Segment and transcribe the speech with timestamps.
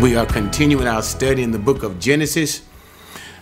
[0.00, 2.62] we are continuing our study in the book of Genesis.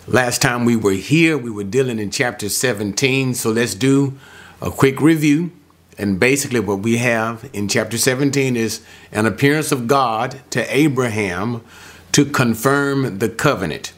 [0.08, 3.34] Last time we were here, we were dealing in chapter 17.
[3.34, 4.18] So let's do
[4.61, 5.53] a quick review.
[5.98, 8.81] And basically, what we have in chapter 17 is
[9.12, 11.62] an appearance of God to Abraham
[12.11, 13.93] to confirm the covenant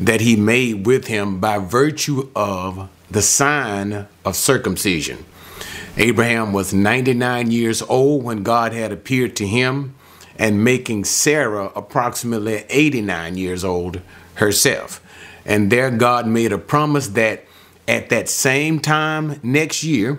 [0.00, 5.26] that he made with him by virtue of the sign of circumcision.
[5.98, 9.94] Abraham was 99 years old when God had appeared to him
[10.38, 14.00] and making Sarah approximately 89 years old
[14.34, 15.00] herself.
[15.44, 17.44] And there, God made a promise that
[17.86, 20.18] at that same time next year,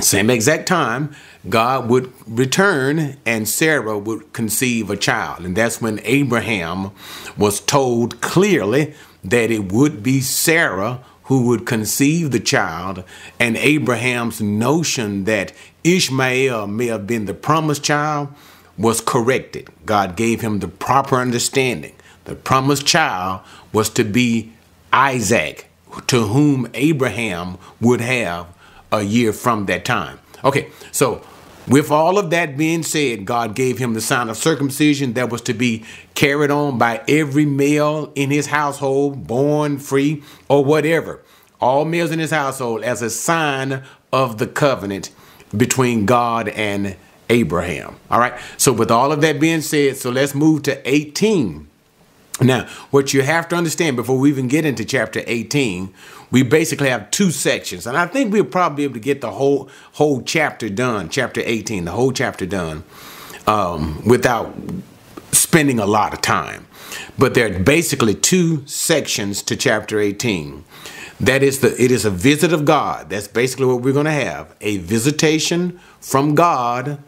[0.00, 1.14] same exact time,
[1.48, 5.44] God would return and Sarah would conceive a child.
[5.44, 6.90] And that's when Abraham
[7.36, 13.04] was told clearly that it would be Sarah who would conceive the child.
[13.38, 15.52] And Abraham's notion that
[15.84, 18.28] Ishmael may have been the promised child
[18.78, 19.68] was corrected.
[19.86, 21.94] God gave him the proper understanding.
[22.24, 23.40] The promised child
[23.72, 24.52] was to be
[24.92, 25.68] Isaac,
[26.06, 28.46] to whom Abraham would have
[28.90, 30.18] a year from that time.
[30.44, 31.24] Okay, so
[31.68, 35.40] with all of that being said, God gave him the sign of circumcision that was
[35.42, 35.84] to be
[36.14, 41.22] carried on by every male in his household, born free or whatever.
[41.60, 45.10] All males in his household as a sign of the covenant
[45.56, 46.96] between God and
[47.32, 47.96] Abraham.
[48.10, 48.38] All right.
[48.58, 51.66] So, with all of that being said, so let's move to 18.
[52.40, 55.92] Now, what you have to understand before we even get into chapter 18,
[56.30, 59.30] we basically have two sections, and I think we'll probably be able to get the
[59.30, 62.84] whole whole chapter done, chapter 18, the whole chapter done,
[63.46, 64.54] um, without
[65.30, 66.66] spending a lot of time.
[67.18, 70.64] But there are basically two sections to chapter 18.
[71.20, 73.10] That is the it is a visit of God.
[73.10, 74.54] That's basically what we're going to have.
[74.60, 76.98] A visitation from God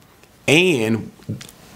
[0.47, 1.11] and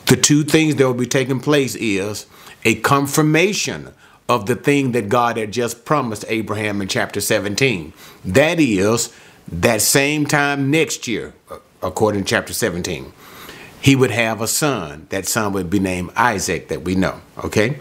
[0.07, 2.27] the two things that will be taking place is
[2.65, 3.93] a confirmation
[4.29, 7.93] of the thing that God had just promised Abraham in chapter 17.
[8.25, 9.15] That is,
[9.51, 11.33] that same time next year,
[11.83, 13.13] according to chapter 17,
[13.81, 15.07] he would have a son.
[15.11, 17.21] That son would be named Isaac, that we know.
[17.45, 17.79] Okay?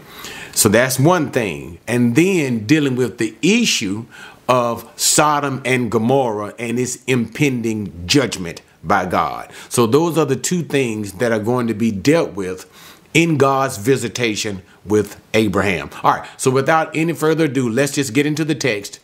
[0.52, 1.78] So that's one thing.
[1.86, 4.06] And then dealing with the issue
[4.48, 9.52] of Sodom and Gomorrah and its impending judgment by God.
[9.68, 12.70] So those are the two things that are going to be dealt with
[13.14, 15.90] in God's visitation with Abraham.
[16.02, 19.00] All right, so without any further ado, let's just get into the text.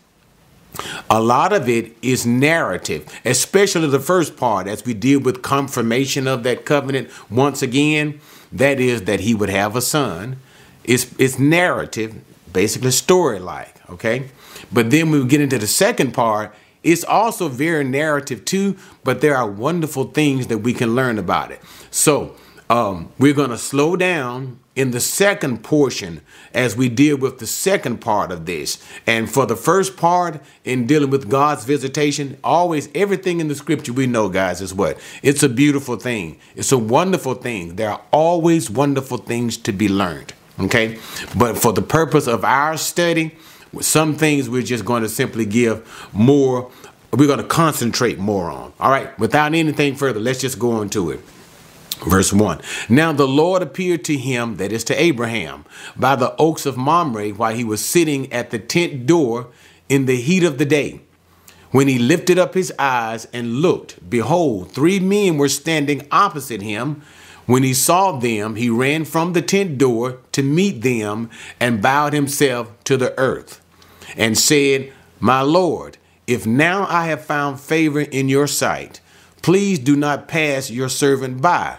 [1.09, 6.27] A lot of it is narrative, especially the first part as we deal with confirmation
[6.27, 8.21] of that covenant once again.
[8.51, 10.37] That is, that he would have a son.
[10.83, 12.21] It's, it's narrative,
[12.53, 14.31] basically story like, okay?
[14.73, 19.37] But then we get into the second part, it's also very narrative too, but there
[19.37, 21.61] are wonderful things that we can learn about it.
[21.91, 22.37] So
[22.71, 26.21] um, we're going to slow down in the second portion
[26.53, 28.85] as we deal with the second part of this.
[29.07, 33.93] And for the first part, in dealing with God's visitation, always everything in the scripture
[33.93, 34.99] we know, guys, is what?
[35.23, 36.39] It's a beautiful thing.
[36.57, 37.77] It's a wonderful thing.
[37.77, 40.33] There are always wonderful things to be learned.
[40.59, 40.99] Okay?
[41.37, 43.37] But for the purpose of our study,
[43.81, 46.71] some things we're just going to simply give more,
[47.13, 48.73] we're going to concentrate more on.
[48.81, 51.21] All right, without anything further, let's just go on to it.
[52.07, 55.65] Verse 1 Now the Lord appeared to him, that is to Abraham,
[55.97, 59.49] by the oaks of Mamre while he was sitting at the tent door
[59.89, 61.01] in the heat of the day.
[61.71, 67.03] When he lifted up his eyes and looked, behold, three men were standing opposite him.
[67.47, 72.13] When he saw them, he ran from the tent door to meet them and bowed
[72.13, 73.61] himself to the earth
[74.17, 79.01] and said, My Lord, if now I have found favor in your sight,
[79.43, 81.79] please do not pass your servant by.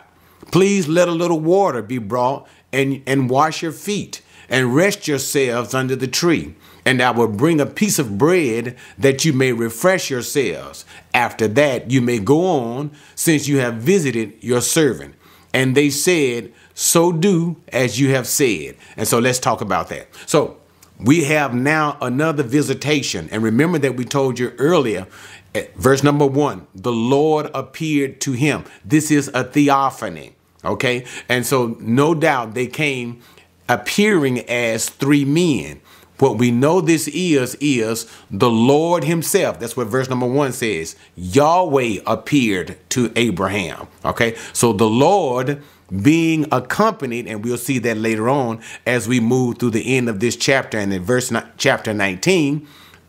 [0.51, 5.73] Please let a little water be brought and, and wash your feet and rest yourselves
[5.73, 6.55] under the tree.
[6.85, 10.85] And I will bring a piece of bread that you may refresh yourselves.
[11.13, 15.15] After that, you may go on, since you have visited your servant.
[15.51, 18.75] And they said, So do as you have said.
[18.95, 20.09] And so let's talk about that.
[20.27, 20.57] So
[20.99, 23.29] we have now another visitation.
[23.31, 25.07] And remember that we told you earlier,
[25.53, 28.65] eh, verse number one, the Lord appeared to him.
[28.83, 30.35] This is a theophany.
[30.63, 31.05] Okay.
[31.29, 33.21] And so no doubt they came
[33.69, 35.81] appearing as three men.
[36.17, 39.59] What we know this is, is the Lord Himself.
[39.59, 40.95] That's what verse number one says.
[41.15, 43.87] Yahweh appeared to Abraham.
[44.05, 44.35] Okay.
[44.53, 45.61] So the Lord
[46.01, 50.19] being accompanied, and we'll see that later on as we move through the end of
[50.19, 52.67] this chapter and in verse chapter 19,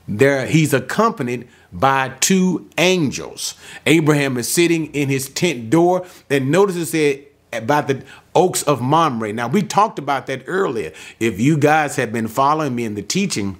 [0.08, 3.54] there he's accompanied by two angels.
[3.86, 8.80] Abraham is sitting in his tent door, and notice it said about the oaks of
[8.80, 9.32] Mamre.
[9.32, 10.92] Now we talked about that earlier.
[11.18, 13.56] If you guys have been following me in the teaching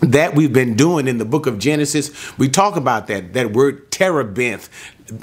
[0.00, 3.90] that we've been doing in the book of Genesis, we talk about that that word
[3.90, 4.68] terebinth.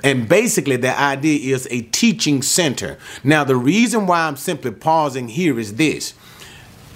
[0.04, 2.98] And basically, the idea is a teaching center.
[3.24, 6.14] Now, the reason why I'm simply pausing here is this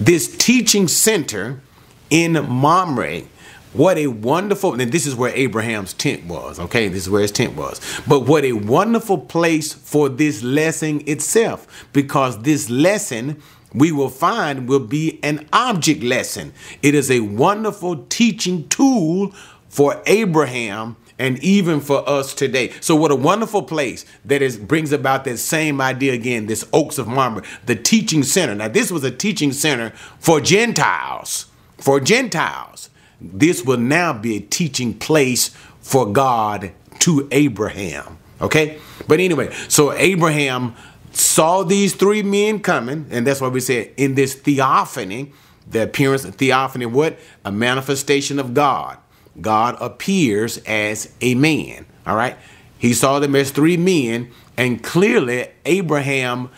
[0.00, 1.60] this teaching center
[2.08, 3.24] in Mamre
[3.72, 6.88] what a wonderful, and this is where Abraham's tent was, okay?
[6.88, 7.80] This is where his tent was.
[8.08, 13.42] But what a wonderful place for this lesson itself, because this lesson
[13.74, 16.54] we will find will be an object lesson.
[16.82, 19.34] It is a wonderful teaching tool
[19.68, 22.72] for Abraham and even for us today.
[22.80, 26.98] So what a wonderful place that is brings about that same idea again, this Oaks
[26.98, 28.54] of Mamre, the teaching center.
[28.54, 31.46] Now this was a teaching center for Gentiles,
[31.78, 32.90] for Gentiles.
[33.20, 35.48] This will now be a teaching place
[35.80, 38.18] for God to Abraham.
[38.40, 38.78] Okay?
[39.06, 40.74] But anyway, so Abraham
[41.12, 45.32] saw these three men coming, and that's why we said in this theophany,
[45.68, 47.18] the appearance of theophany, what?
[47.44, 48.98] A manifestation of God.
[49.40, 51.86] God appears as a man.
[52.06, 52.36] All right?
[52.78, 56.50] He saw them as three men, and clearly Abraham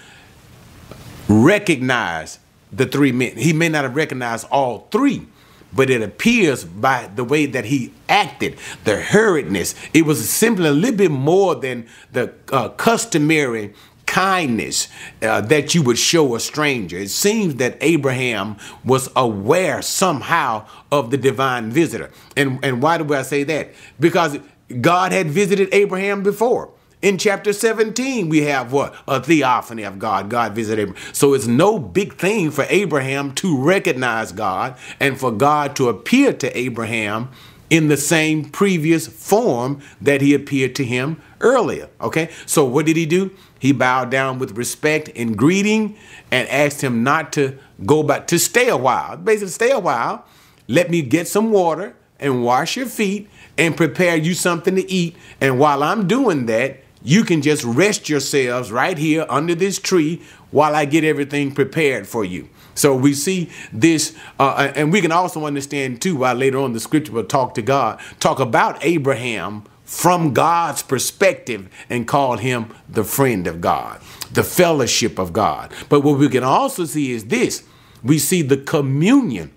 [1.28, 2.38] recognized
[2.72, 3.36] the three men.
[3.36, 5.26] He may not have recognized all three,
[5.72, 9.74] but it appears by the way that he acted, the hurriedness.
[9.94, 13.74] It was simply a little bit more than the uh, customary
[14.10, 14.88] kindness
[15.22, 16.98] uh, that you would show a stranger.
[16.98, 22.10] It seems that Abraham was aware somehow of the divine visitor.
[22.36, 23.70] And, and why do I say that?
[24.00, 24.38] Because
[24.80, 26.70] God had visited Abraham before.
[27.02, 28.96] In chapter 17, we have what?
[29.06, 30.28] A theophany of God.
[30.28, 31.14] God visited Abraham.
[31.14, 36.32] So it's no big thing for Abraham to recognize God and for God to appear
[36.32, 37.30] to Abraham
[37.70, 41.88] in the same previous form that he appeared to him earlier.
[42.00, 42.28] Okay?
[42.44, 43.30] So what did he do?
[43.60, 45.96] He bowed down with respect and greeting
[46.32, 49.16] and asked him not to go back, to stay a while.
[49.16, 50.24] Basically, stay a while.
[50.66, 53.28] Let me get some water and wash your feet
[53.58, 55.14] and prepare you something to eat.
[55.40, 60.22] And while I'm doing that, you can just rest yourselves right here under this tree
[60.50, 62.48] while I get everything prepared for you.
[62.74, 66.72] So we see this, uh, uh, and we can also understand too, why later on
[66.72, 72.72] the scripture will talk to God, talk about Abraham from God's perspective and called him
[72.88, 74.00] the friend of God,
[74.32, 75.72] the fellowship of God.
[75.88, 77.64] But what we can also see is this
[78.00, 79.50] we see the communion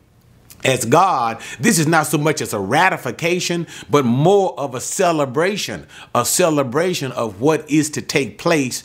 [0.63, 5.85] as God, this is not so much as a ratification, but more of a celebration,
[6.15, 8.83] a celebration of what is to take place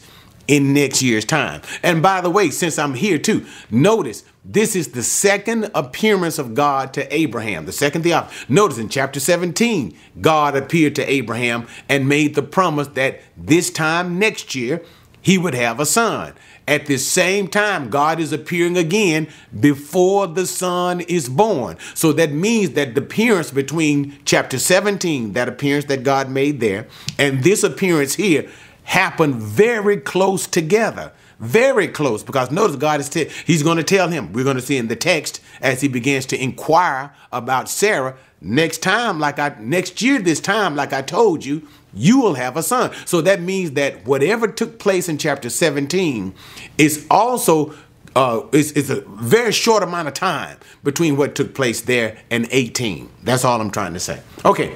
[0.48, 1.62] in next year's time.
[1.82, 6.54] And by the way, since I'm here too, notice this is the second appearance of
[6.54, 8.34] God to Abraham, the second theophany.
[8.48, 14.18] Notice in chapter 17, God appeared to Abraham and made the promise that this time
[14.18, 14.82] next year
[15.20, 16.32] he would have a son.
[16.66, 19.28] At the same time, God is appearing again
[19.58, 21.76] before the son is born.
[21.94, 26.86] So that means that the appearance between chapter 17, that appearance that God made there,
[27.18, 28.50] and this appearance here
[28.88, 31.12] happened very close together.
[31.38, 33.12] Very close, because notice God is
[33.46, 34.32] He's going to tell him.
[34.32, 38.16] We're going to see in the text as he begins to inquire about Sarah.
[38.40, 42.56] Next time, like I next year, this time, like I told you, you will have
[42.56, 42.90] a son.
[43.04, 46.34] So that means that whatever took place in chapter 17
[46.78, 47.74] is also
[48.16, 52.48] uh, it's, it's a very short amount of time between what took place there and
[52.50, 53.08] 18.
[53.22, 54.20] That's all I'm trying to say.
[54.44, 54.74] Okay.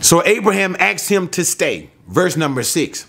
[0.00, 1.90] So Abraham asked him to stay.
[2.06, 3.06] Verse number six.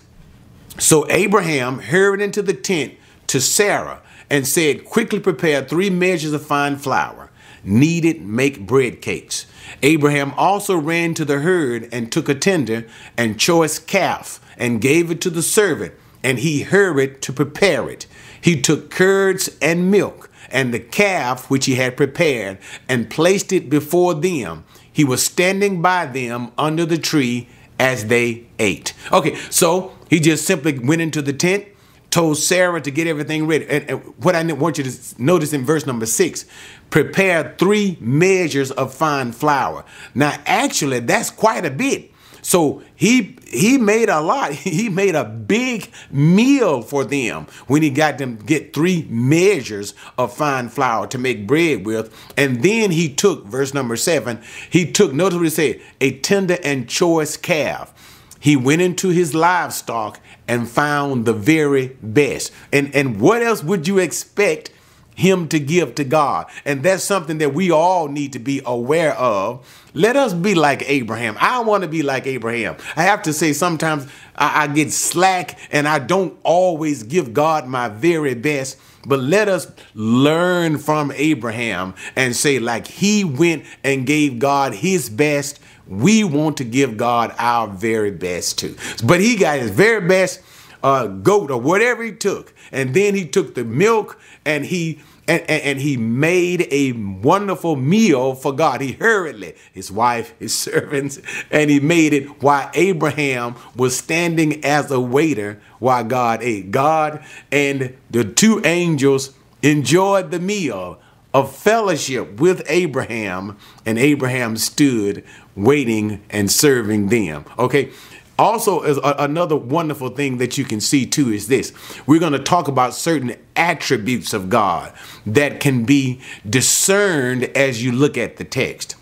[0.78, 2.94] So Abraham hurried into the tent
[3.28, 7.30] to Sarah and said, Quickly prepare three measures of fine flour.
[7.64, 9.46] Knead it, make bread cakes.
[9.82, 12.86] Abraham also ran to the herd and took a tender
[13.16, 18.06] and choice calf and gave it to the servant, and he hurried to prepare it.
[18.40, 23.68] He took curds and milk and the calf which he had prepared and placed it
[23.68, 24.64] before them.
[24.90, 28.92] He was standing by them under the tree as they ate.
[29.12, 31.66] Okay, so he just simply went into the tent,
[32.10, 33.66] told Sarah to get everything ready.
[33.68, 36.46] And, and, what I want you to notice in verse number six
[36.88, 39.84] prepare three measures of fine flour.
[40.14, 42.12] Now, actually, that's quite a bit.
[42.46, 44.52] So he he made a lot.
[44.76, 50.32] He made a big meal for them when he got them get three measures of
[50.32, 52.14] fine flour to make bread with.
[52.36, 54.40] And then he took verse number seven.
[54.70, 57.92] He took notice what he said: a tender and choice calf.
[58.38, 62.52] He went into his livestock and found the very best.
[62.72, 64.70] And and what else would you expect
[65.16, 66.46] him to give to God.
[66.64, 69.85] And that's something that we all need to be aware of.
[69.96, 71.38] Let us be like Abraham.
[71.40, 72.76] I want to be like Abraham.
[72.96, 77.66] I have to say, sometimes I, I get slack and I don't always give God
[77.66, 78.78] my very best.
[79.06, 85.08] But let us learn from Abraham and say, like he went and gave God his
[85.08, 88.76] best, we want to give God our very best too.
[89.02, 90.42] But he got his very best
[90.82, 92.52] uh, goat or whatever he took.
[92.70, 97.76] And then he took the milk and he and, and, and, he made a wonderful
[97.76, 98.80] meal for God.
[98.80, 104.90] He hurriedly, his wife, his servants, and he made it while Abraham was standing as
[104.90, 106.70] a waiter while God ate.
[106.70, 111.00] God and the two angels enjoyed the meal
[111.36, 115.22] of fellowship with Abraham, and Abraham stood
[115.54, 117.44] waiting and serving them.
[117.58, 117.90] Okay,
[118.38, 121.72] also, a, another wonderful thing that you can see too is this
[122.06, 124.92] we're going to talk about certain attributes of God
[125.24, 128.96] that can be discerned as you look at the text.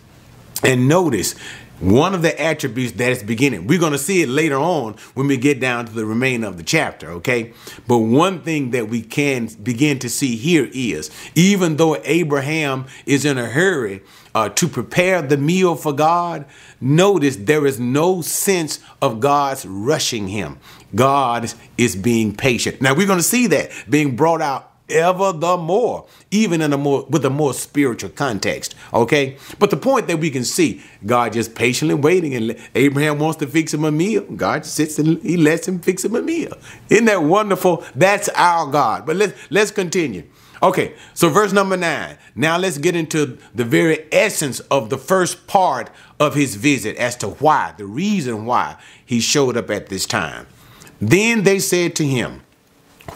[0.63, 1.35] And notice
[1.79, 3.67] one of the attributes that is beginning.
[3.67, 6.57] We're going to see it later on when we get down to the remainder of
[6.57, 7.53] the chapter, okay?
[7.87, 13.25] But one thing that we can begin to see here is even though Abraham is
[13.25, 14.01] in a hurry
[14.35, 16.45] uh, to prepare the meal for God,
[16.81, 20.59] notice there is no sense of God's rushing him.
[20.93, 22.81] God is being patient.
[22.81, 26.77] Now we're going to see that being brought out ever the more, even in a
[26.77, 28.75] more with a more spiritual context.
[28.93, 33.37] Okay, but the point that we can see, God just patiently waiting, and Abraham wants
[33.37, 34.23] to fix him a meal.
[34.23, 36.53] God sits and he lets him fix him a meal.
[36.89, 37.85] Isn't that wonderful?
[37.95, 39.05] That's our God.
[39.05, 40.23] But let's let's continue.
[40.65, 42.17] Okay, so verse number nine.
[42.33, 47.15] Now let's get into the very essence of the first part of his visit as
[47.17, 50.47] to why, the reason why he showed up at this time.
[50.99, 52.41] Then they said to him,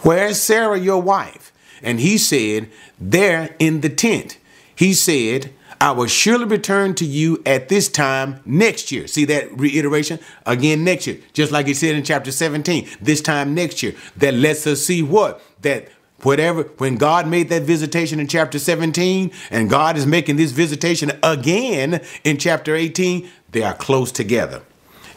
[0.02, 1.52] Where's Sarah, your wife?
[1.82, 4.38] And he said, There in the tent.
[4.76, 9.08] He said, I will surely return to you at this time next year.
[9.08, 10.20] See that reiteration?
[10.46, 11.18] Again, next year.
[11.32, 13.94] Just like he said in chapter 17, this time next year.
[14.18, 15.42] That lets us see what?
[15.62, 15.88] That
[16.22, 21.12] whatever, when God made that visitation in chapter 17, and God is making this visitation
[21.22, 24.62] again in chapter 18, they are close together.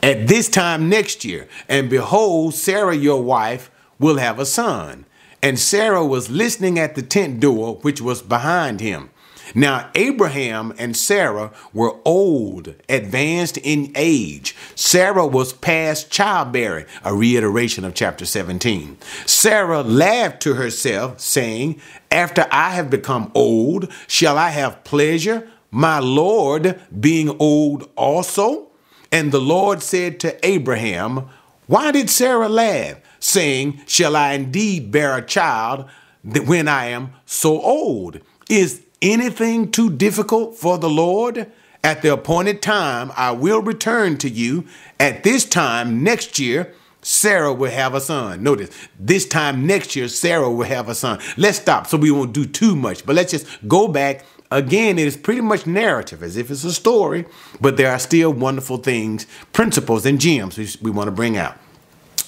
[0.02, 5.06] At this time next year, and behold, Sarah, your wife, will have a son
[5.44, 9.10] and Sarah was listening at the tent door, which was behind him.
[9.56, 14.56] Now, Abraham and Sarah were old, advanced in age.
[14.76, 18.98] Sarah was past childbearing, a reiteration of chapter 17.
[19.26, 21.80] Sarah laughed to herself, saying,
[22.10, 28.68] After I have become old, shall I have pleasure, my Lord being old also?
[29.12, 31.30] And the Lord said to Abraham,
[31.68, 32.98] Why did Sarah laugh?
[33.20, 35.86] saying, Shall I indeed bear a child
[36.24, 38.20] when I am so old?
[38.50, 41.52] Is anything too difficult for the Lord?
[41.84, 44.66] At the appointed time, I will return to you.
[45.00, 48.42] At this time next year, Sarah will have a son.
[48.42, 51.20] Notice, this time next year, Sarah will have a son.
[51.36, 54.26] Let's stop so we won't do too much, but let's just go back.
[54.50, 57.26] Again, it is pretty much narrative as if it's a story,
[57.60, 61.58] but there are still wonderful things, principles, and gems we, we want to bring out.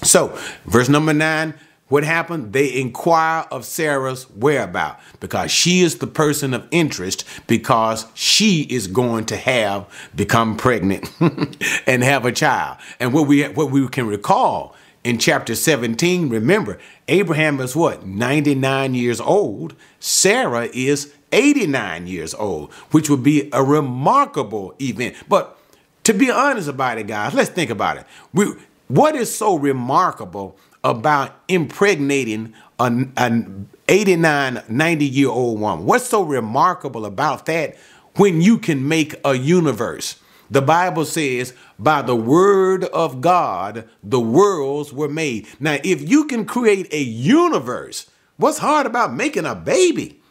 [0.04, 1.54] So, verse number nine,
[1.88, 2.54] what happened?
[2.54, 8.88] They inquire of Sarah's whereabout because she is the person of interest because she is
[8.88, 11.12] going to have become pregnant
[11.86, 12.78] and have a child.
[13.00, 18.08] And what we what we can recall in chapter 17, remember, Abraham is what?
[18.08, 19.76] 99 years old.
[20.00, 25.16] Sarah is 89 years old, which would be a remarkable event.
[25.30, 25.60] But
[26.06, 28.08] to be honest about it, guys, let's think about it.
[28.34, 28.54] We
[28.88, 35.86] what is so remarkable about impregnating an, an 89, 90 year old woman?
[35.86, 37.76] What's so remarkable about that
[38.16, 40.22] when you can make a universe?
[40.50, 45.48] The Bible says, by the word of God, the worlds were made.
[45.60, 50.22] Now, if you can create a universe, what's hard about making a baby?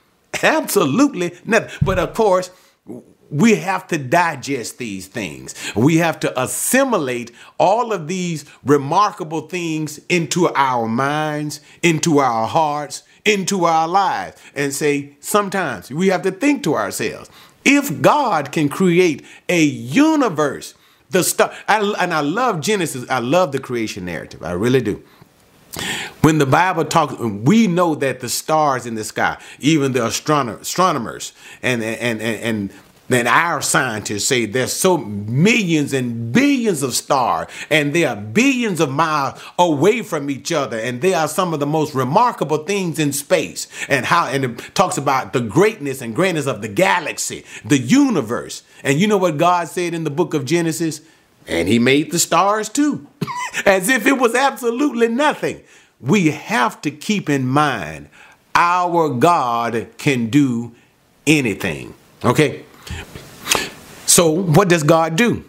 [0.42, 1.70] Absolutely nothing.
[1.82, 2.50] But of course,
[3.34, 5.56] we have to digest these things.
[5.74, 13.02] We have to assimilate all of these remarkable things into our minds, into our hearts,
[13.24, 17.28] into our lives, and say, sometimes we have to think to ourselves
[17.64, 20.74] if God can create a universe,
[21.10, 25.02] the stuff, and I love Genesis, I love the creation narrative, I really do.
[26.20, 31.32] When the Bible talks, we know that the stars in the sky, even the astronomers
[31.62, 32.70] and and and, and
[33.08, 38.80] then our scientists say there's so millions and billions of stars and they are billions
[38.80, 42.98] of miles away from each other and they are some of the most remarkable things
[42.98, 43.68] in space.
[43.88, 48.62] And how and it talks about the greatness and grandness of the galaxy the universe.
[48.82, 51.02] And you know what god said in the book of genesis?
[51.46, 53.06] And he made the stars too
[53.66, 55.62] as if it was absolutely nothing.
[56.00, 58.08] We have to keep in mind
[58.54, 60.74] our god can do
[61.26, 61.92] anything.
[62.24, 62.64] Okay
[64.06, 65.44] so, what does God do?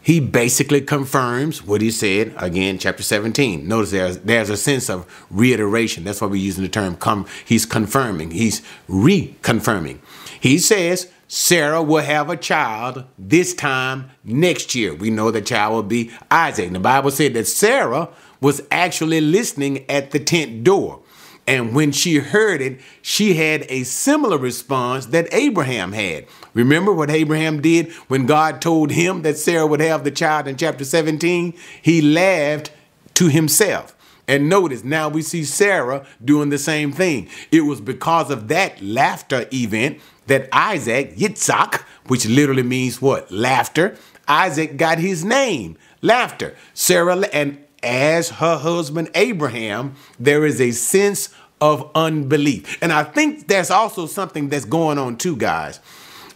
[0.00, 3.68] He basically confirms what he said again, chapter 17.
[3.68, 6.04] Notice there's, there's a sense of reiteration.
[6.04, 7.26] That's why we're using the term come.
[7.44, 9.98] He's confirming, he's reconfirming.
[10.40, 14.94] He says, Sarah will have a child this time next year.
[14.94, 16.68] We know the child will be Isaac.
[16.68, 18.08] And the Bible said that Sarah
[18.40, 21.02] was actually listening at the tent door.
[21.48, 26.26] And when she heard it, she had a similar response that Abraham had.
[26.52, 30.58] Remember what Abraham did when God told him that Sarah would have the child in
[30.58, 31.54] chapter 17?
[31.80, 32.70] He laughed
[33.14, 33.96] to himself.
[34.28, 37.30] And notice now we see Sarah doing the same thing.
[37.50, 43.30] It was because of that laughter event that Isaac, Yitzhak, which literally means what?
[43.30, 43.96] Laughter.
[44.28, 46.54] Isaac got his name, laughter.
[46.74, 52.78] Sarah, and as her husband Abraham, there is a sense of unbelief.
[52.82, 55.80] And I think that's also something that's going on too, guys.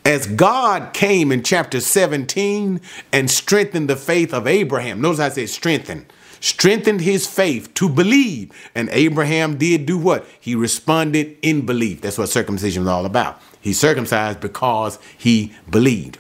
[0.04, 2.80] As God came in chapter 17
[3.12, 6.06] and strengthened the faith of Abraham, notice I said strengthened,
[6.40, 8.50] strengthened his faith to believe.
[8.74, 10.26] And Abraham did do what?
[10.40, 12.00] He responded in belief.
[12.00, 13.40] That's what circumcision is all about.
[13.60, 16.18] He circumcised because he believed.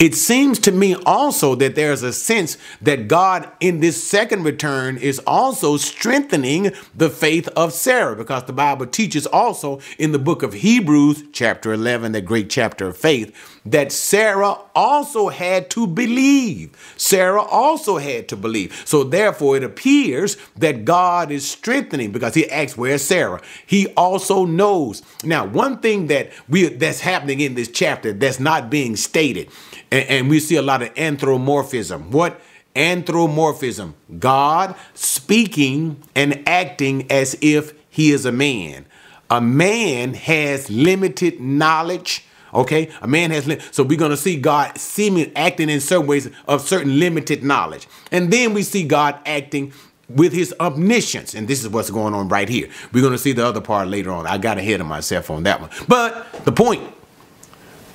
[0.00, 4.96] It seems to me also that there's a sense that God in this second return
[4.96, 10.42] is also strengthening the faith of Sarah because the Bible teaches also in the book
[10.42, 16.76] of Hebrews, chapter 11, that great chapter of faith, that Sarah also had to believe.
[16.96, 18.82] Sarah also had to believe.
[18.84, 23.40] So therefore, it appears that God is strengthening because he asks, Where's Sarah?
[23.66, 25.02] He also knows.
[25.22, 29.48] Now, one thing that we that's happening in this chapter that's not being stated,
[29.90, 32.10] and, and we see a lot of anthropomorphism.
[32.10, 32.40] What?
[32.74, 33.94] Anthropomorphism.
[34.18, 38.86] God speaking and acting as if he is a man.
[39.30, 45.32] A man has limited knowledge Okay, a man has so we're gonna see God seeming
[45.34, 49.72] acting in certain ways of certain limited knowledge, and then we see God acting
[50.08, 52.68] with His omniscience, and this is what's going on right here.
[52.92, 54.26] We're gonna see the other part later on.
[54.26, 56.92] I got ahead of myself on that one, but the point: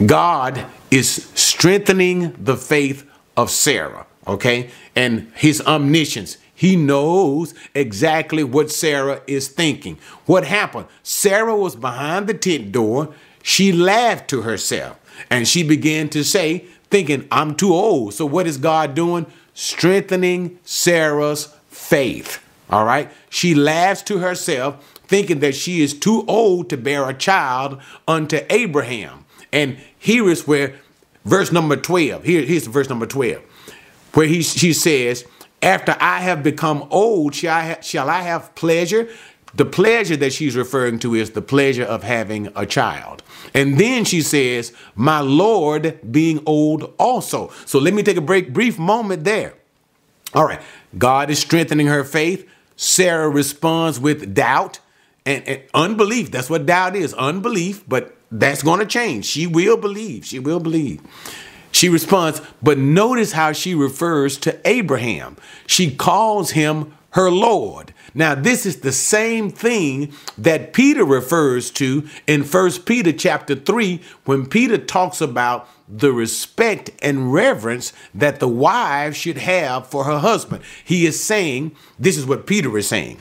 [0.03, 4.05] God is strengthening the faith of Sarah.
[4.27, 6.37] Okay, and His omniscience.
[6.53, 9.99] He knows exactly what Sarah is thinking.
[10.25, 10.87] What happened?
[11.03, 13.13] Sarah was behind the tent door.
[13.43, 18.13] She laughed to herself and she began to say, thinking, I'm too old.
[18.13, 19.25] So, what is God doing?
[19.53, 22.43] Strengthening Sarah's faith.
[22.69, 23.11] All right.
[23.29, 28.39] She laughs to herself, thinking that she is too old to bear a child unto
[28.49, 29.25] Abraham.
[29.53, 30.75] And here is where
[31.25, 33.41] verse number 12, here, here's verse number 12,
[34.13, 35.25] where he, she says,
[35.61, 39.09] After I have become old, shall I, ha- shall I have pleasure?
[39.53, 43.23] The pleasure that she's referring to is the pleasure of having a child.
[43.53, 47.51] And then she says, My Lord being old also.
[47.65, 49.53] So let me take a break, brief moment there.
[50.33, 50.61] All right.
[50.97, 52.47] God is strengthening her faith.
[52.75, 54.79] Sarah responds with doubt
[55.25, 56.31] and, and unbelief.
[56.31, 59.25] That's what doubt is unbelief, but that's going to change.
[59.25, 60.25] She will believe.
[60.25, 61.01] She will believe.
[61.71, 65.37] She responds, but notice how she refers to Abraham.
[65.67, 67.93] She calls him her Lord.
[68.13, 74.01] Now, this is the same thing that Peter refers to in 1 Peter chapter 3
[74.25, 80.19] when Peter talks about the respect and reverence that the wife should have for her
[80.19, 80.63] husband.
[80.83, 83.19] He is saying, this is what Peter is saying.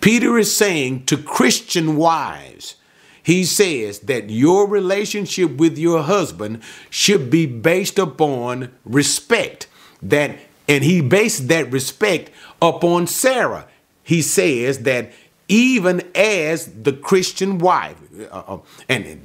[0.00, 2.76] Peter is saying to Christian wives,
[3.24, 9.66] he says that your relationship with your husband should be based upon respect.
[10.02, 13.66] That and he based that respect upon Sarah.
[14.02, 15.12] He says that
[15.48, 17.96] even as the Christian wife
[18.30, 18.58] uh, uh,
[18.88, 19.20] and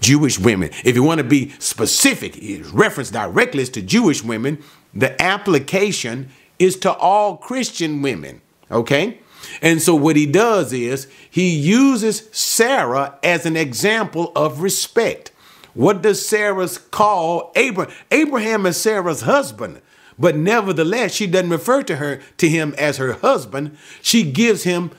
[0.00, 2.38] Jewish women, if you want to be specific,
[2.72, 4.62] reference directly to Jewish women,
[4.94, 8.42] the application is to all Christian women.
[8.70, 9.20] Okay?
[9.62, 15.32] And so what he does is he uses Sarah as an example of respect.
[15.74, 17.94] What does Sarah's call Abraham?
[18.10, 19.80] Abraham is Sarah's husband.
[20.18, 23.76] But nevertheless, she doesn't refer to her to him as her husband.
[24.02, 24.90] She gives him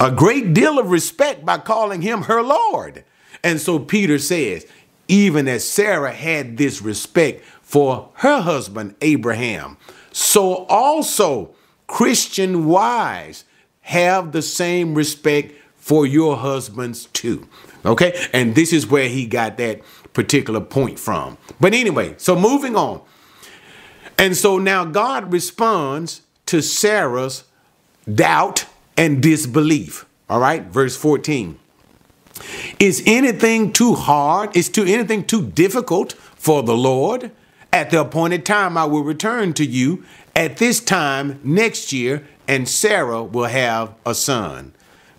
[0.00, 3.04] a great deal of respect by calling him her Lord.
[3.42, 4.66] And so Peter says,
[5.08, 9.76] even as Sarah had this respect for her husband Abraham,
[10.12, 11.54] so also
[11.86, 13.44] Christian wives
[13.82, 17.48] have the same respect for your husbands too.
[17.84, 18.28] Okay?
[18.32, 21.38] And this is where he got that particular point from.
[21.60, 23.02] But anyway, so moving on.
[24.18, 27.44] And so now God responds to Sarah's
[28.12, 30.06] doubt and disbelief.
[30.28, 31.58] All right, verse 14.
[32.78, 34.56] Is anything too hard?
[34.56, 37.30] Is to anything too difficult for the Lord?
[37.72, 40.04] At the appointed time, I will return to you
[40.36, 44.74] at this time next year, and Sarah will have a son.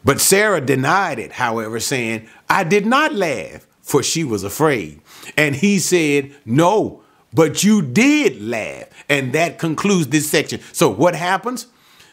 [0.06, 5.02] But Sarah denied it, however, saying, I did not laugh, for she was afraid.
[5.36, 7.04] And he said, No,
[7.34, 8.86] but you did laugh.
[9.10, 10.62] And that concludes this section.
[10.72, 11.68] So what happens?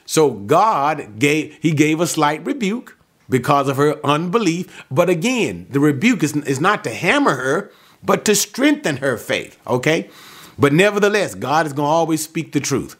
[0.06, 4.84] So God gave he gave a slight rebuke because of her unbelief.
[4.90, 7.70] But again, the rebuke is, is not to hammer her,
[8.02, 9.58] but to strengthen her faith.
[9.66, 10.10] Okay?
[10.58, 12.96] But nevertheless, God is going to always speak the truth.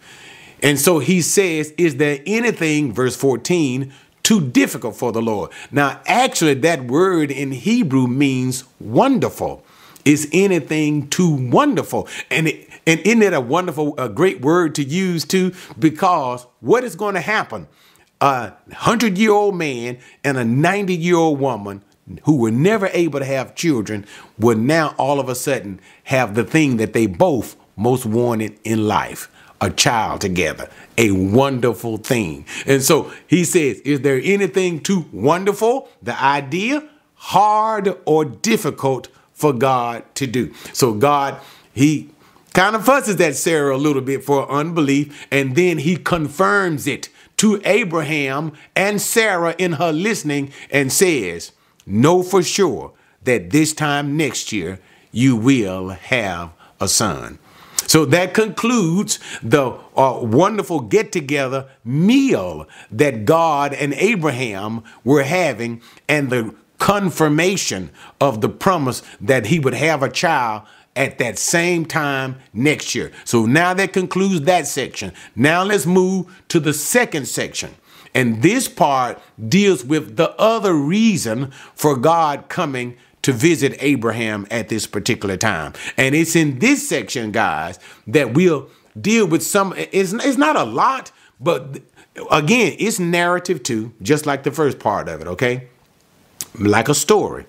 [0.62, 5.51] And so he says, Is there anything, verse 14, too difficult for the Lord?
[5.71, 9.64] Now, actually, that word in Hebrew means wonderful.
[10.05, 12.09] Is anything too wonderful?
[12.31, 15.53] And it, and isn't it a wonderful, a great word to use too?
[15.79, 17.67] Because what is going to happen?
[18.21, 21.83] A hundred year old man and a 90 year old woman
[22.25, 24.07] who were never able to have children
[24.38, 28.87] would now all of a sudden have the thing that they both most wanted in
[28.87, 30.69] life a child together.
[30.99, 32.45] A wonderful thing.
[32.67, 35.88] And so he says, Is there anything too wonderful?
[36.03, 40.53] The idea, hard or difficult for God to do.
[40.73, 41.40] So God,
[41.73, 42.11] he
[42.53, 47.09] kind of fusses at Sarah a little bit for unbelief, and then he confirms it
[47.38, 51.53] to Abraham and Sarah in her listening and says,
[51.87, 52.92] Know for sure
[53.25, 54.79] that this time next year
[55.11, 57.38] you will have a son.
[57.87, 65.83] So that concludes the uh, wonderful get together meal that God and Abraham were having
[66.09, 70.62] and the confirmation of the promise that he would have a child
[70.97, 73.12] at that same time next year.
[73.25, 75.12] So now that concludes that section.
[75.35, 77.75] Now let's move to the second section.
[78.14, 84.68] And this part deals with the other reason for God coming to visit Abraham at
[84.68, 85.72] this particular time.
[85.96, 88.68] And it's in this section, guys, that we'll
[89.00, 91.81] deal with some, it's, it's not a lot, but
[92.31, 95.68] again, it's narrative too, just like the first part of it, okay?
[96.59, 97.46] Like a story.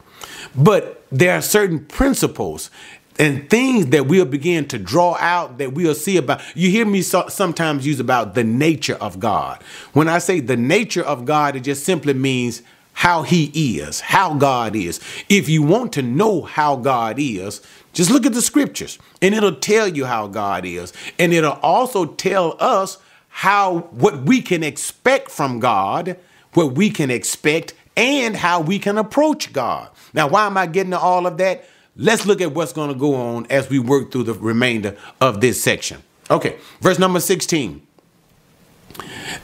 [0.55, 2.71] But there are certain principles
[3.17, 6.41] and things that we'll begin to draw out that we'll see about.
[6.55, 9.63] You hear me so, sometimes use about the nature of god.
[9.93, 12.61] When i say the nature of god it just simply means
[12.93, 14.99] how he is how god is.
[15.29, 17.61] If you want to know how god is
[17.93, 20.91] just look at the scriptures and it'll tell you how god is.
[21.17, 22.97] And it'll also tell us
[23.29, 26.17] how what we can expect from god
[26.53, 29.89] what we can expect and how we can approach god.
[30.13, 31.65] Now why am i getting to all of that
[31.97, 35.39] Let's look at what's going to go on as we work through the remainder of
[35.39, 36.03] this section.
[36.29, 37.85] Okay, verse number 16.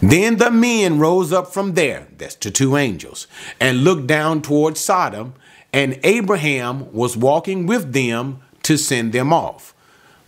[0.01, 3.27] Then the men rose up from there, that's to two angels,
[3.59, 5.33] and looked down toward Sodom,
[5.71, 9.73] and Abraham was walking with them to send them off.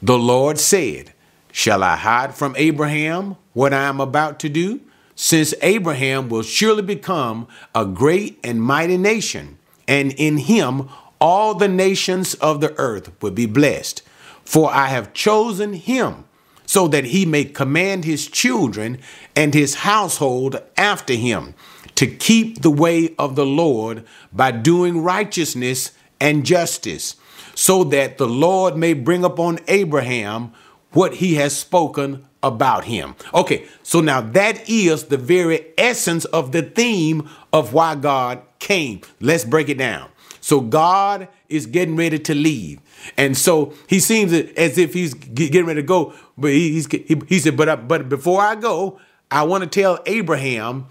[0.01, 1.13] The Lord said,
[1.51, 4.81] Shall I hide from Abraham what I am about to do?
[5.15, 9.57] Since Abraham will surely become a great and mighty nation,
[9.87, 10.89] and in him
[11.23, 14.03] all the nations of the earth will be blessed.
[14.43, 16.25] For I have chosen him
[16.65, 18.99] so that he may command his children
[19.33, 21.55] and his household after him
[21.95, 27.15] to keep the way of the Lord by doing righteousness and justice,
[27.55, 30.51] so that the Lord may bring upon Abraham
[30.91, 33.15] what he has spoken about him.
[33.33, 39.01] Okay, so now that is the very essence of the theme of why God came.
[39.21, 40.09] Let's break it down.
[40.43, 42.81] So God is getting ready to leave.
[43.17, 47.39] And so he seems as if he's getting ready to go, but he's, he, he
[47.39, 48.99] said, but, I, but before I go,
[49.31, 50.87] I want to tell Abraham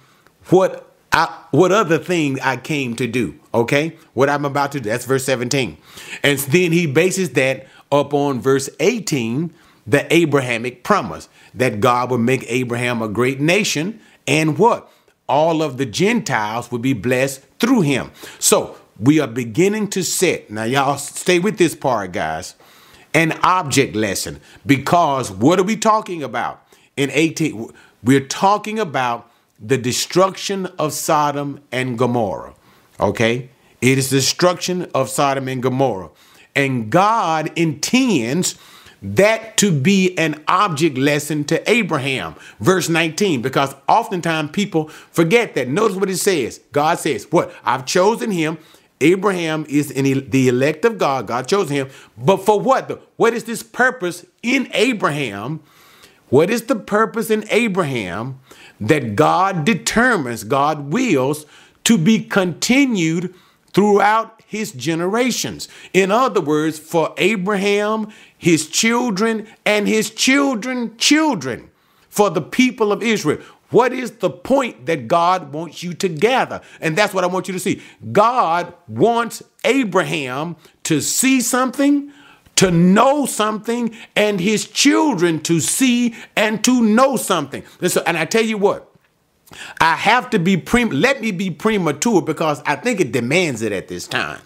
[0.48, 3.38] what I, what other thing I came to do.
[3.52, 4.88] Okay, what I'm about to do.
[4.88, 5.76] That's verse 17,
[6.22, 9.52] and then he bases that up on verse 18,
[9.86, 14.90] the Abrahamic promise that God would make Abraham a great nation, and what
[15.28, 18.12] all of the Gentiles would be blessed through him.
[18.38, 22.54] So we are beginning to set, now y'all stay with this part, guys,
[23.12, 24.40] an object lesson.
[24.64, 26.64] Because what are we talking about?
[26.96, 27.68] In 18,
[28.04, 32.54] we're talking about the destruction of Sodom and Gomorrah.
[33.00, 33.50] Okay?
[33.80, 36.10] It is destruction of Sodom and Gomorrah.
[36.54, 38.56] And God intends
[39.02, 42.36] that to be an object lesson to Abraham.
[42.60, 45.66] Verse 19, because oftentimes people forget that.
[45.66, 46.60] Notice what it says.
[46.70, 47.52] God says, What?
[47.64, 48.58] I've chosen him.
[49.02, 51.26] Abraham is in the elect of God.
[51.26, 51.88] God chose him.
[52.16, 53.02] But for what?
[53.16, 55.60] What is this purpose in Abraham?
[56.28, 58.40] What is the purpose in Abraham
[58.80, 61.44] that God determines, God wills
[61.84, 63.34] to be continued
[63.74, 65.68] throughout his generations?
[65.92, 71.70] In other words, for Abraham, his children, and his children, children,
[72.08, 73.40] for the people of Israel.
[73.72, 76.60] What is the point that God wants you to gather?
[76.80, 77.82] And that's what I want you to see.
[78.12, 82.12] God wants Abraham to see something,
[82.56, 87.64] to know something, and his children to see and to know something.
[87.80, 88.94] And, so, and I tell you what,
[89.80, 93.72] I have to be pre let me be premature because I think it demands it
[93.72, 94.40] at this time.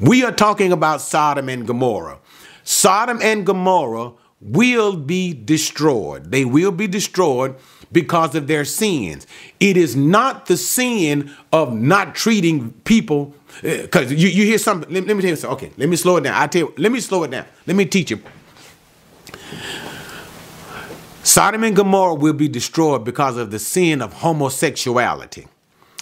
[0.00, 2.18] We are talking about Sodom and Gomorrah.
[2.64, 6.30] Sodom and Gomorrah will be destroyed.
[6.30, 7.56] They will be destroyed
[7.96, 9.26] because of their sins.
[9.58, 14.92] It is not the sin of not treating people eh, because you, you hear something.
[14.92, 15.68] Let, let, me tell you something.
[15.68, 16.34] Okay, let me slow it down.
[16.34, 17.46] I tell you, let me slow it down.
[17.66, 18.20] Let me teach you.
[21.22, 25.46] Sodom and Gomorrah will be destroyed because of the sin of homosexuality.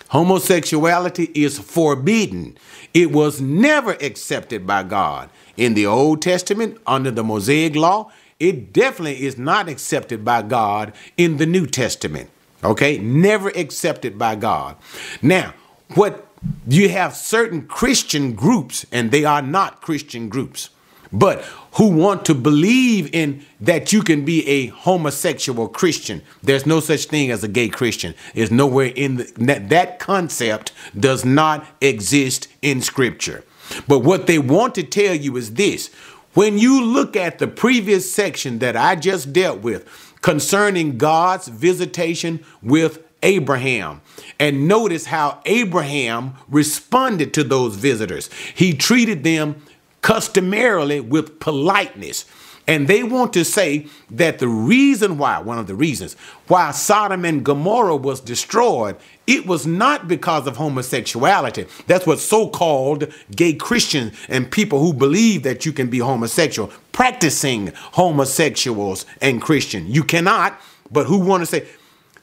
[0.08, 2.58] Homosexuality is forbidden.
[2.92, 5.30] It was never accepted by God.
[5.56, 10.92] In the Old Testament, under the Mosaic law, it definitely is not accepted by God
[11.16, 12.30] in the New Testament.
[12.62, 12.98] Okay?
[12.98, 14.76] Never accepted by God.
[15.22, 15.54] Now,
[15.94, 16.26] what
[16.66, 20.70] you have certain Christian groups, and they are not Christian groups,
[21.12, 21.42] but
[21.74, 26.22] who want to believe in that you can be a homosexual Christian.
[26.42, 28.14] There's no such thing as a gay Christian.
[28.34, 33.44] There's nowhere in the, that, that concept does not exist in Scripture.
[33.88, 35.90] But what they want to tell you is this
[36.34, 39.88] when you look at the previous section that I just dealt with
[40.20, 44.02] concerning God's visitation with Abraham,
[44.38, 49.62] and notice how Abraham responded to those visitors, he treated them
[50.02, 52.26] customarily with politeness.
[52.66, 56.14] And they want to say that the reason why, one of the reasons
[56.48, 58.96] why Sodom and Gomorrah was destroyed,
[59.26, 61.66] it was not because of homosexuality.
[61.86, 66.72] That's what so called gay Christians and people who believe that you can be homosexual,
[66.92, 69.86] practicing homosexuals and Christian.
[69.86, 70.58] You cannot,
[70.90, 71.66] but who want to say,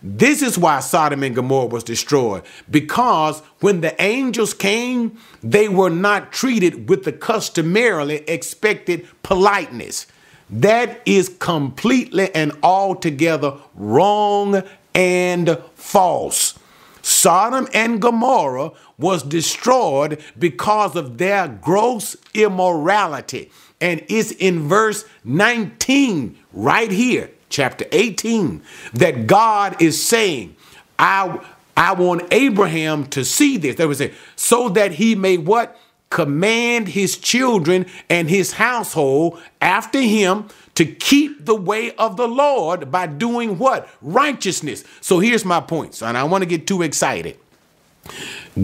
[0.04, 2.42] this is why Sodom and Gomorrah was destroyed.
[2.70, 10.08] Because when the angels came, they were not treated with the customarily expected politeness.
[10.52, 16.60] That is completely and altogether wrong and false.
[17.02, 23.50] Sodom and Gomorrah was destroyed because of their gross immorality.
[23.80, 28.62] And it's in verse 19 right here, chapter 18,
[28.94, 30.56] that God is saying,
[31.00, 31.44] I,
[31.76, 33.78] I want Abraham to see this.
[33.78, 35.80] They would say, so that he may what?
[36.12, 42.92] Command his children and his household after him to keep the way of the Lord
[42.92, 43.90] by doing what?
[44.02, 44.84] Righteousness.
[45.02, 46.16] So here's my point, son.
[46.16, 47.40] I want to get too excited.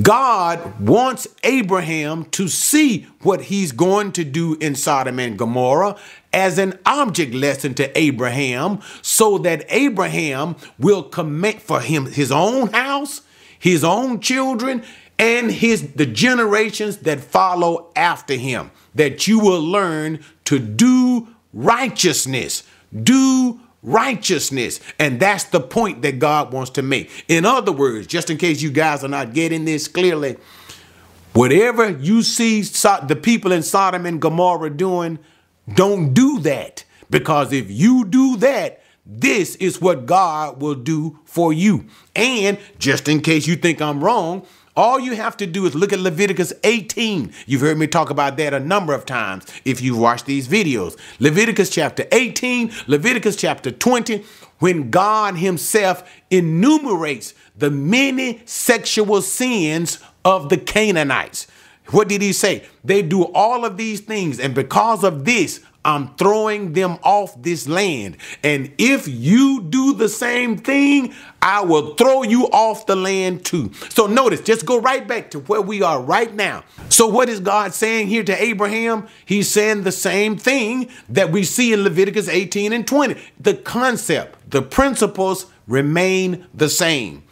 [0.01, 5.95] God wants Abraham to see what he's going to do in Sodom and Gomorrah
[6.33, 12.69] as an object lesson to Abraham so that Abraham will commit for him his own
[12.73, 13.21] house,
[13.57, 14.83] his own children,
[15.19, 22.63] and his the generations that follow after him that you will learn to do righteousness
[23.03, 24.79] do righteousness.
[24.97, 27.25] And that's the point that God wants to make.
[27.27, 30.37] In other words just in case you guys are not getting this clearly
[31.33, 35.19] whatever you see the people in Sodom and Gomorrah doing
[35.73, 36.83] don't do that.
[37.09, 41.85] Because if you do that this is what God will do for you.
[42.13, 44.45] And just in case you think I'm wrong,
[44.77, 47.33] all you have to do is look at Leviticus 18.
[47.47, 50.95] You've heard me talk about that a number of times if you've watched these videos.
[51.19, 54.23] Leviticus chapter 18, Leviticus chapter 20,
[54.59, 61.47] when God Himself enumerates the many sexual sins of the Canaanites.
[61.87, 62.65] What did He say?
[62.83, 67.65] They do all of these things, and because of this, I'm throwing them off this
[67.65, 68.17] land.
[68.43, 73.71] And if you do the same thing, I will throw you off the land too.
[73.87, 76.65] So notice, just go right back to where we are right now.
[76.89, 79.07] So, what is God saying here to Abraham?
[79.25, 83.15] He's saying the same thing that we see in Leviticus 18 and 20.
[83.39, 87.23] The concept, the principles remain the same.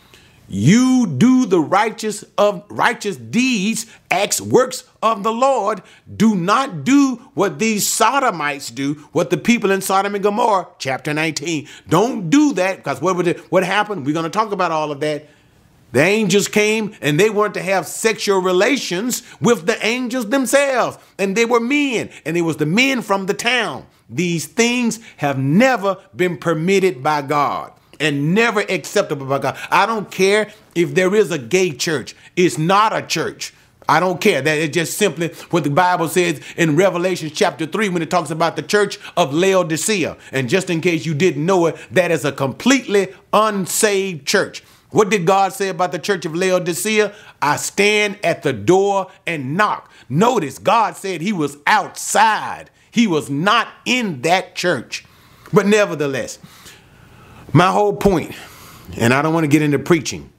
[0.48, 5.82] You do the righteous of righteous deeds, acts, works of the Lord.
[6.16, 11.14] Do not do what these sodomites do, what the people in Sodom and Gomorrah, chapter
[11.14, 11.68] 19.
[11.90, 14.06] Don't do that because what would it, what happened?
[14.06, 15.28] We're going to talk about all of that.
[15.92, 20.98] The angels came and they wanted to have sexual relations with the angels themselves.
[21.18, 23.86] And they were men, and it was the men from the town.
[24.10, 29.58] These things have never been permitted by God and never acceptable by God.
[29.70, 33.54] I don't care if there is a gay church, it's not a church.
[33.88, 34.42] I don't care.
[34.42, 38.32] That is just simply what the Bible says in Revelation chapter 3 when it talks
[38.32, 40.18] about the church of Laodicea.
[40.32, 44.64] And just in case you didn't know it, that is a completely unsaved church.
[44.90, 47.14] What did God say about the church of Laodicea?
[47.42, 49.92] I stand at the door and knock.
[50.10, 55.06] Notice God said he was outside, he was not in that church.
[55.52, 56.40] But nevertheless,
[57.56, 58.36] my whole point,
[58.98, 60.30] and I don't want to get into preaching,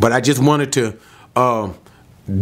[0.00, 0.96] but I just wanted to
[1.36, 1.72] uh,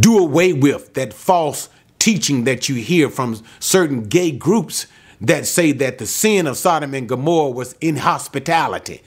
[0.00, 4.87] do away with that false teaching that you hear from certain gay groups
[5.20, 9.02] that say that the sin of Sodom and Gomorrah was inhospitality.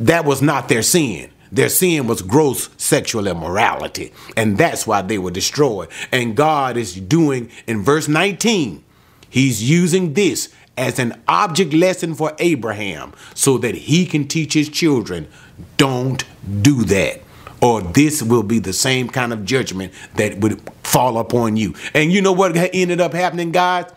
[0.00, 1.30] That was not their sin.
[1.52, 5.90] Their sin was gross sexual immorality, and that's why they were destroyed.
[6.10, 8.82] And God is doing in verse 19,
[9.28, 14.68] He's using this as an object lesson for Abraham so that he can teach his
[14.68, 15.28] children
[15.76, 16.24] don't
[16.62, 17.20] do that
[17.60, 21.74] or this will be the same kind of judgment that would fall upon you.
[21.92, 23.90] And you know what ended up happening, guys?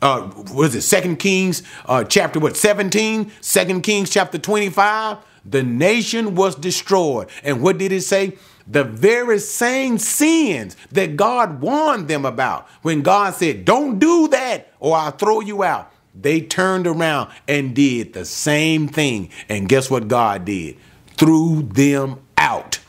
[0.00, 3.30] Uh, was it Second Kings uh, chapter what 17?
[3.40, 5.18] Second Kings chapter 25.
[5.44, 7.28] The nation was destroyed.
[7.44, 8.36] And what did it say?
[8.66, 14.72] The very same sins that God warned them about when God said, Don't do that
[14.80, 15.91] or I'll throw you out.
[16.14, 19.30] They turned around and did the same thing.
[19.48, 20.76] And guess what God did?
[21.16, 22.80] Threw them out.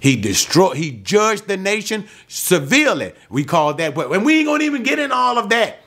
[0.00, 3.12] He destroyed, he judged the nation severely.
[3.30, 5.80] We call that, and we ain't gonna even get in all of that.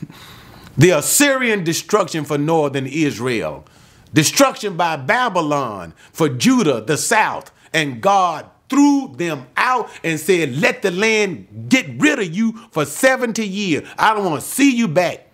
[0.76, 3.64] the Assyrian destruction for northern Israel,
[4.12, 10.82] destruction by Babylon for Judah, the south, and God threw them out and said, Let
[10.82, 13.88] the land get rid of you for 70 years.
[13.96, 15.27] I don't want to see you back.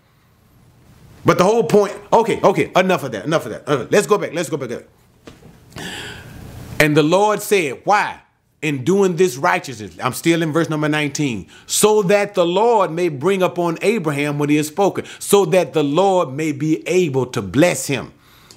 [1.24, 3.68] But the whole point, okay, okay, enough of that, enough of that.
[3.68, 4.84] Uh, let's go back, let's go back.
[6.78, 8.20] And the Lord said, Why?
[8.60, 13.10] In doing this righteousness, I'm still in verse number 19, so that the Lord may
[13.10, 17.42] bring upon Abraham what he has spoken, so that the Lord may be able to
[17.42, 18.12] bless him.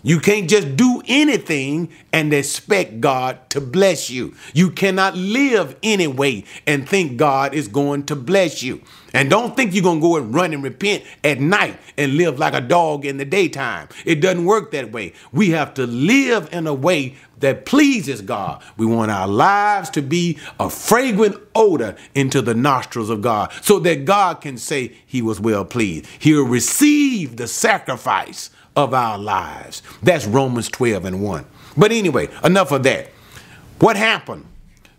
[0.07, 4.35] You can't just do anything and expect God to bless you.
[4.53, 8.81] You cannot live anyway and think God is going to bless you.
[9.13, 12.39] And don't think you're going to go and run and repent at night and live
[12.39, 13.89] like a dog in the daytime.
[14.05, 15.11] It doesn't work that way.
[15.33, 18.63] We have to live in a way that pleases God.
[18.77, 23.77] We want our lives to be a fragrant odor into the nostrils of God so
[23.79, 26.05] that God can say he was well pleased.
[26.19, 29.81] He'll receive the sacrifice of our lives.
[30.01, 31.45] That's Romans 12 and 1.
[31.75, 33.07] But anyway, enough of that.
[33.79, 34.45] What happened?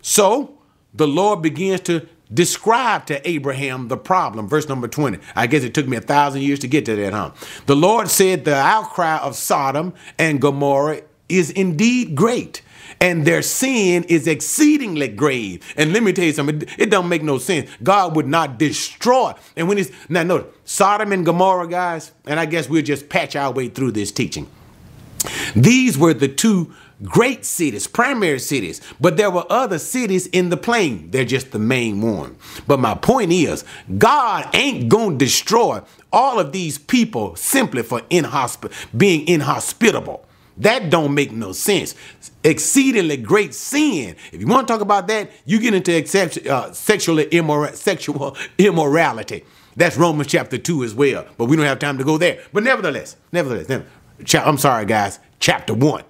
[0.03, 0.59] So
[0.93, 4.49] the Lord begins to describe to Abraham the problem.
[4.49, 5.19] Verse number 20.
[5.35, 7.31] I guess it took me a thousand years to get to that, huh?
[7.67, 12.63] The Lord said, The outcry of Sodom and Gomorrah is indeed great
[13.01, 15.63] and their sin is exceedingly grave.
[15.77, 17.71] And let me tell you something, it, it don't make no sense.
[17.83, 19.33] God would not destroy.
[19.57, 23.37] And when it's now note Sodom and Gomorrah, guys, and I guess we'll just patch
[23.37, 24.49] our way through this teaching.
[25.55, 30.57] These were the two great cities, primary cities, but there were other cities in the
[30.57, 31.11] plain.
[31.11, 32.37] They're just the main one.
[32.67, 33.65] But my point is,
[33.99, 35.83] God ain't going to destroy
[36.13, 38.03] all of these people simply for
[38.97, 40.28] being inhospitable.
[40.59, 41.95] That don't make no sense.
[42.43, 44.17] Exceedingly great sin.
[44.33, 48.37] If you want to talk about that, you get into except, uh, sexual, immor- sexual
[48.59, 49.45] immorality.
[49.77, 51.25] That's Romans chapter 2 as well.
[51.37, 52.43] But we don't have time to go there.
[52.53, 56.03] But nevertheless, nevertheless, nevertheless I'm sorry, guys, chapter 1.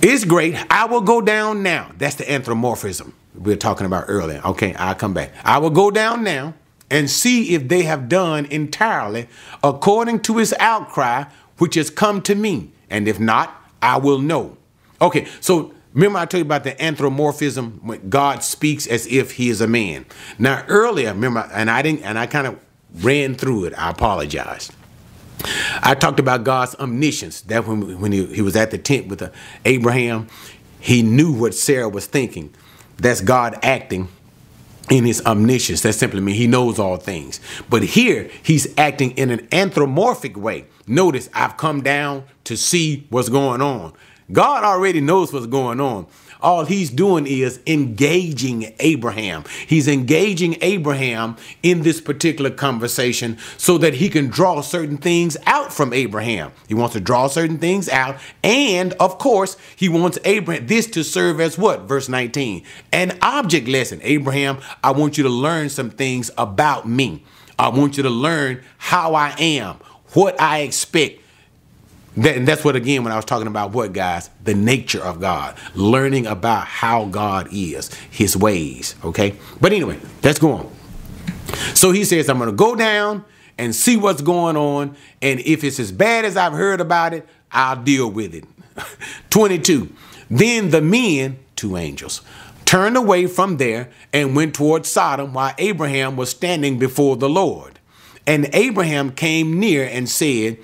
[0.00, 0.56] It's great.
[0.70, 1.92] I will go down now.
[1.98, 4.40] That's the anthropomorphism we were talking about earlier.
[4.44, 5.32] Okay, I'll come back.
[5.44, 6.54] I will go down now
[6.90, 9.28] and see if they have done entirely
[9.62, 11.24] according to his outcry
[11.58, 12.72] which has come to me.
[12.90, 14.56] And if not, I will know.
[15.00, 19.48] Okay, so remember I told you about the anthropomorphism when God speaks as if he
[19.48, 20.06] is a man.
[20.38, 22.58] Now earlier, remember, and I didn't, and I kind of
[22.96, 23.78] ran through it.
[23.78, 24.70] I apologize.
[25.82, 27.42] I talked about God's omniscience.
[27.42, 29.30] That when when he, he was at the tent with uh,
[29.64, 30.28] Abraham,
[30.80, 32.54] he knew what Sarah was thinking.
[32.96, 34.08] That's God acting
[34.90, 35.82] in his omniscience.
[35.82, 37.40] That simply means he knows all things.
[37.68, 40.66] But here he's acting in an anthropomorphic way.
[40.86, 43.94] Notice I've come down to see what's going on.
[44.32, 46.06] God already knows what's going on.
[46.44, 49.44] All he's doing is engaging Abraham.
[49.66, 55.72] He's engaging Abraham in this particular conversation so that he can draw certain things out
[55.72, 56.52] from Abraham.
[56.68, 58.18] He wants to draw certain things out.
[58.42, 61.88] And of course, he wants Abraham this to serve as what?
[61.88, 64.00] Verse 19 an object lesson.
[64.02, 67.24] Abraham, I want you to learn some things about me.
[67.58, 69.76] I want you to learn how I am,
[70.12, 71.23] what I expect
[72.16, 74.30] that, and that's what, again, when I was talking about what, guys?
[74.44, 79.36] The nature of God, learning about how God is, his ways, okay?
[79.60, 80.72] But anyway, let's go on.
[81.74, 83.24] So he says, I'm going to go down
[83.58, 84.96] and see what's going on.
[85.22, 88.44] And if it's as bad as I've heard about it, I'll deal with it.
[89.30, 89.92] 22.
[90.30, 92.22] Then the men, two angels,
[92.64, 97.78] turned away from there and went toward Sodom while Abraham was standing before the Lord.
[98.26, 100.58] And Abraham came near and said,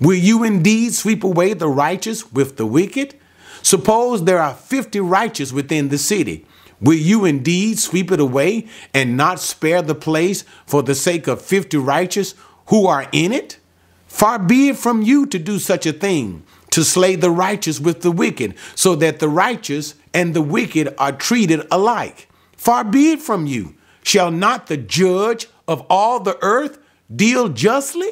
[0.00, 3.14] Will you indeed sweep away the righteous with the wicked?
[3.62, 6.46] Suppose there are 50 righteous within the city.
[6.80, 11.40] Will you indeed sweep it away and not spare the place for the sake of
[11.40, 12.34] 50 righteous
[12.66, 13.58] who are in it?
[14.06, 18.02] Far be it from you to do such a thing, to slay the righteous with
[18.02, 22.28] the wicked, so that the righteous and the wicked are treated alike.
[22.56, 23.74] Far be it from you.
[24.02, 26.78] Shall not the judge of all the earth
[27.14, 28.10] deal justly?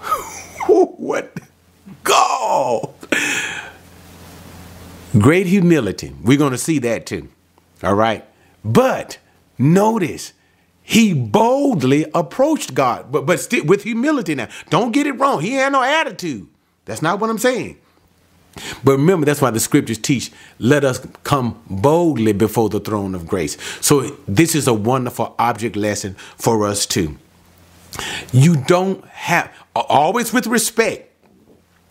[0.66, 1.38] what
[2.04, 2.94] God!
[5.18, 6.14] Great humility.
[6.22, 7.28] We're going to see that too.
[7.82, 8.24] All right.
[8.64, 9.18] But
[9.58, 10.32] notice
[10.82, 14.48] he boldly approached God, but, but still with humility now.
[14.70, 15.40] Don't get it wrong.
[15.40, 16.46] He had no attitude.
[16.84, 17.78] That's not what I'm saying.
[18.82, 23.26] But remember, that's why the scriptures teach let us come boldly before the throne of
[23.26, 23.56] grace.
[23.80, 27.16] So, this is a wonderful object lesson for us too.
[28.32, 31.10] You don't have, always with respect,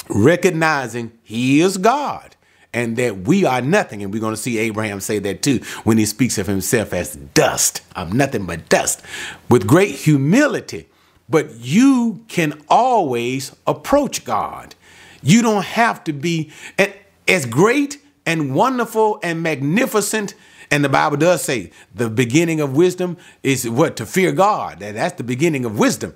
[0.09, 2.35] recognizing He is God
[2.73, 4.03] and that we are nothing.
[4.03, 7.15] And we're going to see Abraham say that too when he speaks of himself as
[7.15, 7.81] dust.
[7.95, 9.01] I'm nothing but dust.
[9.49, 10.87] With great humility.
[11.27, 14.73] But you can always approach God.
[15.21, 16.51] You don't have to be
[17.27, 20.33] as great and wonderful and magnificent
[20.71, 23.95] and the Bible does say the beginning of wisdom is what?
[23.97, 24.79] To fear God.
[24.79, 26.13] That's the beginning of wisdom.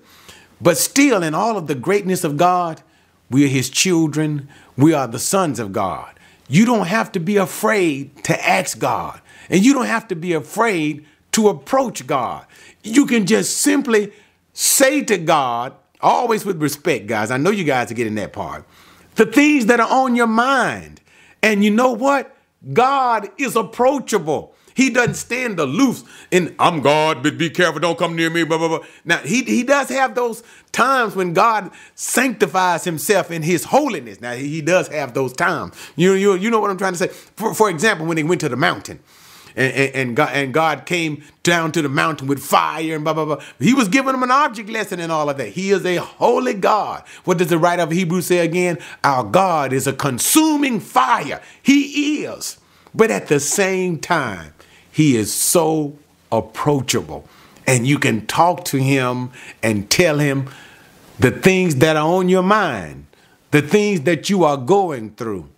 [0.63, 2.81] But still, in all of the greatness of God,
[3.29, 4.47] we are his children.
[4.77, 6.17] We are the sons of God.
[6.47, 9.19] You don't have to be afraid to ask God.
[9.49, 12.45] And you don't have to be afraid to approach God.
[12.81, 14.13] You can just simply
[14.53, 17.29] say to God, always with respect, guys.
[17.29, 18.65] I know you guys are getting that part.
[19.15, 21.01] The things that are on your mind.
[21.41, 22.35] And you know what?
[22.71, 24.52] God is approachable.
[24.73, 28.57] He doesn't stand aloof and I'm God, but be careful, don't come near me, blah,
[28.57, 28.85] blah, blah.
[29.05, 34.19] Now, he, he does have those times when God sanctifies himself in his holiness.
[34.19, 35.75] Now, he, he does have those times.
[35.95, 37.07] You, you, you know what I'm trying to say?
[37.07, 38.99] For, for example, when he went to the mountain
[39.55, 43.13] and, and, and, God, and God came down to the mountain with fire and blah,
[43.13, 43.43] blah, blah.
[43.59, 45.49] He was giving them an object lesson and all of that.
[45.49, 47.03] He is a holy God.
[47.25, 48.79] What does the writer of Hebrews say again?
[49.03, 51.41] Our God is a consuming fire.
[51.61, 52.57] He is.
[52.95, 54.52] But at the same time,
[54.93, 55.97] he is so
[56.31, 57.27] approachable.
[57.65, 59.31] And you can talk to him
[59.63, 60.49] and tell him
[61.17, 63.07] the things that are on your mind,
[63.49, 65.49] the things that you are going through,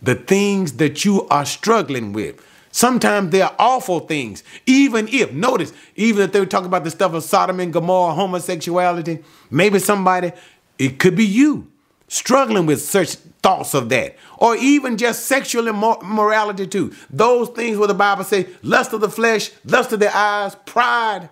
[0.00, 2.40] the things that you are struggling with.
[2.70, 4.44] Sometimes they're awful things.
[4.66, 8.14] Even if, notice, even if they were talking about the stuff of Sodom and Gomorrah,
[8.14, 10.30] homosexuality, maybe somebody,
[10.78, 11.72] it could be you
[12.08, 14.16] struggling with such thoughts of that.
[14.38, 16.94] Or even just sexual immorality too.
[17.10, 21.28] Those things where the Bible says lust of the flesh, lust of the eyes, pride,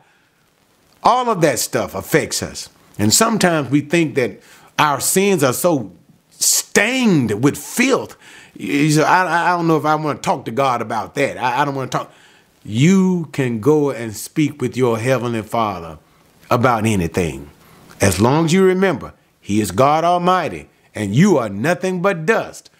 [1.02, 2.68] all of that stuff affects us.
[2.98, 4.40] And sometimes we think that
[4.78, 5.92] our sins are so
[6.30, 8.16] stained with filth
[8.60, 11.38] I, I don't know if I want to talk to God about that.
[11.38, 12.12] I, I don't want to talk.
[12.64, 15.98] You can go and speak with your Heavenly Father
[16.50, 17.50] about anything.
[18.00, 19.12] As long as you remember,
[19.44, 22.70] He is God Almighty and you are nothing but dust.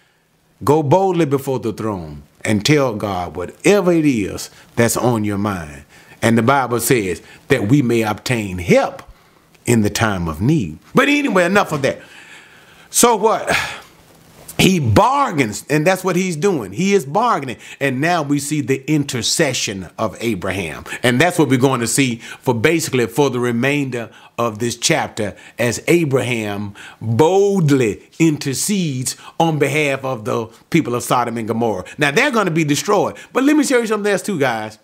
[0.65, 5.85] Go boldly before the throne and tell God whatever it is that's on your mind.
[6.23, 9.03] And the Bible says that we may obtain help
[9.67, 10.79] in the time of need.
[10.95, 12.01] But anyway, enough of that.
[12.89, 13.55] So what?
[14.65, 16.73] He bargains and that's what he's doing.
[16.73, 17.59] He is bargaining.
[17.81, 20.85] And now we see the intercession of abraham.
[21.03, 25.37] And that's what we're going to see for basically for the remainder of this chapter
[25.59, 31.85] as abraham boldly intercedes on behalf of the people of sodom and gomorrah.
[31.99, 33.19] Now they're going to be destroyed.
[33.35, 34.79] But let me show you something else too guys.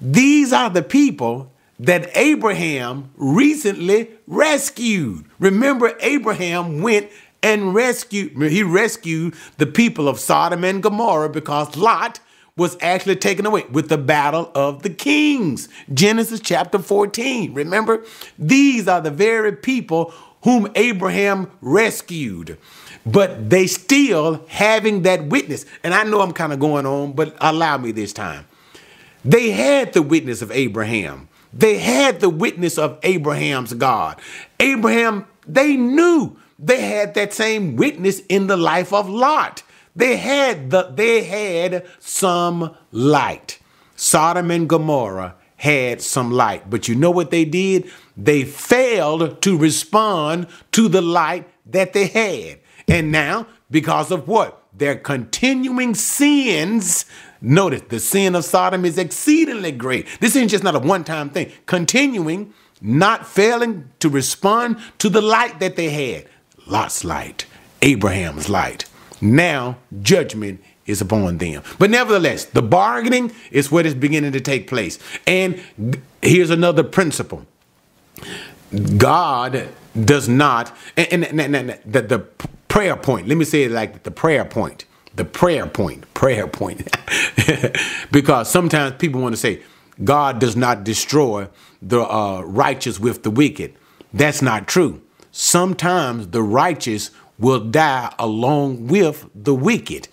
[0.00, 5.24] These are the people that abraham recently rescued.
[5.38, 7.10] Remember abraham went
[7.44, 12.18] and rescued, he rescued the people of Sodom and Gomorrah because Lot
[12.56, 15.68] was actually taken away with the battle of the kings.
[15.92, 17.52] Genesis chapter 14.
[17.52, 18.02] Remember,
[18.38, 22.56] these are the very people whom Abraham rescued.
[23.04, 25.66] But they still having that witness.
[25.82, 28.46] And I know I'm kind of going on, but allow me this time.
[29.22, 31.28] They had the witness of Abraham.
[31.52, 34.18] They had the witness of Abraham's God.
[34.58, 39.62] Abraham, they knew they had that same witness in the life of Lot.
[39.94, 43.58] They had the they had some light.
[43.96, 46.70] Sodom and Gomorrah had some light.
[46.70, 47.90] But you know what they did?
[48.16, 52.60] They failed to respond to the light that they had.
[52.88, 54.62] And now, because of what?
[54.76, 57.04] Their continuing sins.
[57.40, 60.08] Notice the sin of Sodom is exceedingly great.
[60.20, 61.52] This isn't just not a one time thing.
[61.66, 66.26] Continuing, not failing to respond to the light that they had
[66.66, 67.46] Lot's light,
[67.82, 68.86] Abraham's light.
[69.20, 71.62] Now, judgment is upon them.
[71.78, 74.98] But nevertheless, the bargaining is what is beginning to take place.
[75.26, 75.60] And
[76.22, 77.46] here's another principle
[78.96, 79.68] God
[80.04, 82.18] does not, and, and, and, and the, the
[82.68, 84.84] prayer point, let me say it like the prayer point,
[85.14, 86.96] the prayer point, prayer point.
[88.10, 89.62] because sometimes people want to say,
[90.02, 91.48] God does not destroy
[91.80, 93.74] the uh, righteous with the wicked.
[94.12, 95.00] That's not true.
[95.36, 97.10] Sometimes the righteous
[97.40, 100.06] will die along with the wicked,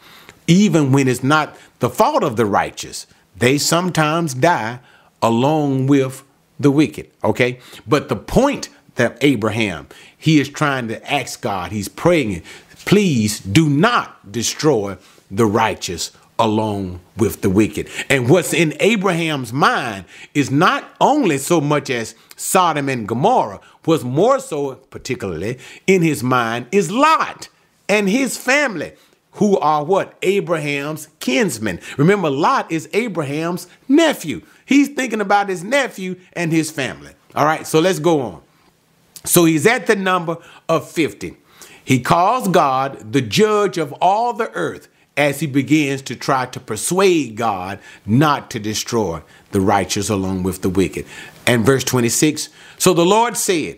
[0.48, 3.06] even when it's not the fault of the righteous.
[3.38, 4.80] They sometimes die
[5.22, 6.24] along with
[6.60, 7.12] the wicked.
[7.24, 7.60] Okay.
[7.86, 12.42] But the point that Abraham, he is trying to ask God, he's praying,
[12.86, 14.98] please do not destroy
[15.30, 16.10] the righteous
[16.42, 17.88] along with the wicked.
[18.10, 24.04] And what's in Abraham's mind is not only so much as Sodom and Gomorrah, what's
[24.04, 27.48] more so, particularly in his mind, is Lot
[27.88, 28.94] and his family,
[29.34, 30.18] who are what?
[30.24, 31.80] Abraham's kinsmen.
[31.98, 34.42] Remember, Lot is Abraham's nephew.
[34.66, 37.12] He's thinking about his nephew and his family.
[37.36, 38.42] All right, so let's go on.
[39.24, 40.38] So he's at the number
[40.68, 41.38] of 50.
[41.84, 44.88] He calls God the judge of all the earth
[45.18, 50.62] as he begins to try to persuade God not to destroy the righteous along with
[50.62, 51.06] the wicked.
[51.46, 53.78] And verse 26 So the Lord said,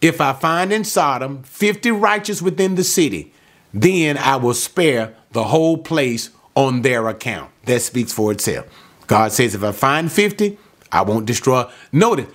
[0.00, 3.32] If I find in Sodom 50 righteous within the city,
[3.74, 7.50] then I will spare the whole place on their account.
[7.64, 8.66] That speaks for itself.
[9.06, 10.58] God says, If I find 50,
[10.92, 11.64] I won't destroy.
[11.92, 12.28] Notice,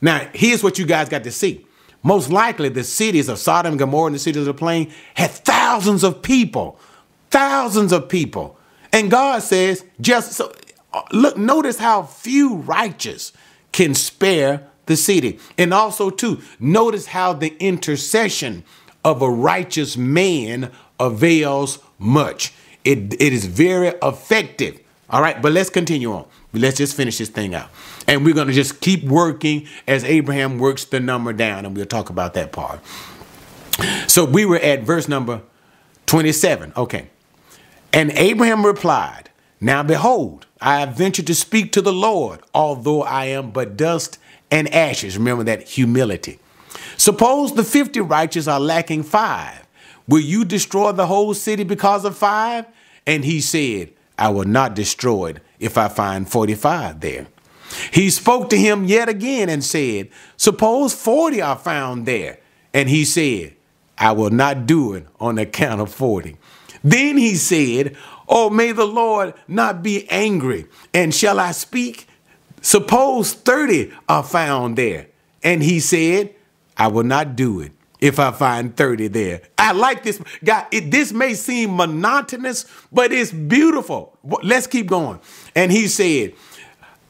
[0.00, 1.66] now here's what you guys got to see.
[2.02, 6.04] Most likely, the cities of Sodom Gomorrah and the cities of the plain had thousands
[6.04, 6.78] of people,
[7.34, 8.56] thousands of people.
[8.92, 10.54] And God says, just so,
[10.92, 13.32] uh, look, notice how few righteous
[13.72, 15.40] can spare the city.
[15.58, 18.62] And also, too, notice how the intercession
[19.04, 20.70] of a righteous man
[21.00, 22.54] avails much.
[22.84, 24.78] It, it is very effective.
[25.10, 26.26] All right, but let's continue on.
[26.52, 27.68] Let's just finish this thing out.
[28.06, 31.84] And we're going to just keep working as Abraham works the number down, and we'll
[31.84, 32.78] talk about that part.
[34.06, 35.42] So we were at verse number
[36.06, 36.74] 27.
[36.76, 37.08] Okay.
[37.94, 39.30] And Abraham replied,
[39.60, 44.18] Now behold, I have ventured to speak to the Lord, although I am but dust
[44.50, 45.16] and ashes.
[45.16, 46.40] Remember that humility.
[46.96, 49.64] Suppose the 50 righteous are lacking five.
[50.08, 52.66] Will you destroy the whole city because of five?
[53.06, 57.28] And he said, I will not destroy it if I find 45 there.
[57.92, 62.40] He spoke to him yet again and said, Suppose 40 are found there.
[62.72, 63.54] And he said,
[63.96, 66.36] I will not do it on account of 40.
[66.84, 67.96] Then he said,
[68.28, 70.66] Oh, may the Lord not be angry.
[70.92, 72.06] And shall I speak?
[72.60, 75.08] Suppose 30 are found there.
[75.42, 76.34] And he said,
[76.76, 79.42] I will not do it if I find 30 there.
[79.58, 80.20] I like this.
[80.42, 84.16] God, it, this may seem monotonous, but it's beautiful.
[84.42, 85.20] Let's keep going.
[85.54, 86.34] And he said,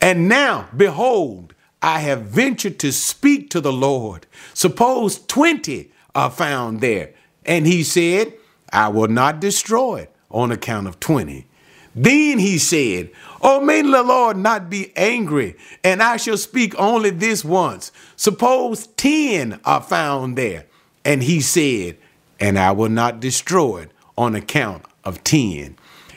[0.01, 4.27] And now, behold, I have ventured to speak to the Lord.
[4.55, 7.13] Suppose 20 are found there.
[7.45, 8.33] And he said,
[8.75, 11.47] I will not destroy it on account of 20.
[11.95, 13.11] Then he said,
[13.41, 17.93] Oh, may the Lord not be angry, and I shall speak only this once.
[18.17, 20.67] Suppose 10 are found there.
[21.05, 21.97] And he said,
[22.41, 25.77] And I will not destroy it on account of 10.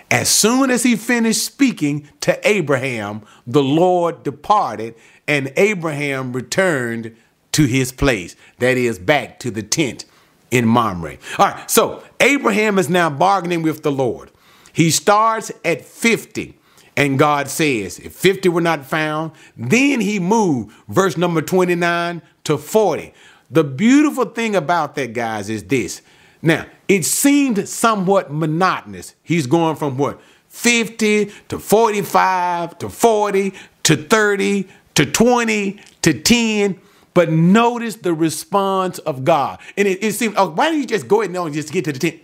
[0.09, 4.95] As soon as he finished speaking to Abraham, the Lord departed,
[5.27, 7.15] and Abraham returned
[7.51, 8.35] to his place.
[8.57, 10.05] That is, back to the tent
[10.51, 11.17] in Mamre.
[11.37, 14.31] All right, so Abraham is now bargaining with the Lord.
[14.73, 16.57] He starts at 50,
[16.95, 22.57] and God says, if 50 were not found, then he moved, verse number 29 to
[22.57, 23.13] 40.
[23.49, 26.01] The beautiful thing about that, guys, is this.
[26.41, 29.15] Now, it seemed somewhat monotonous.
[29.23, 30.19] He's going from what?
[30.49, 36.81] 50 to 45 to 40 to 30 to 20 to 10.
[37.17, 39.57] But notice the response of God.
[39.75, 41.97] And it, it oh, why don't you just go ahead and just get to the
[41.97, 42.19] 10?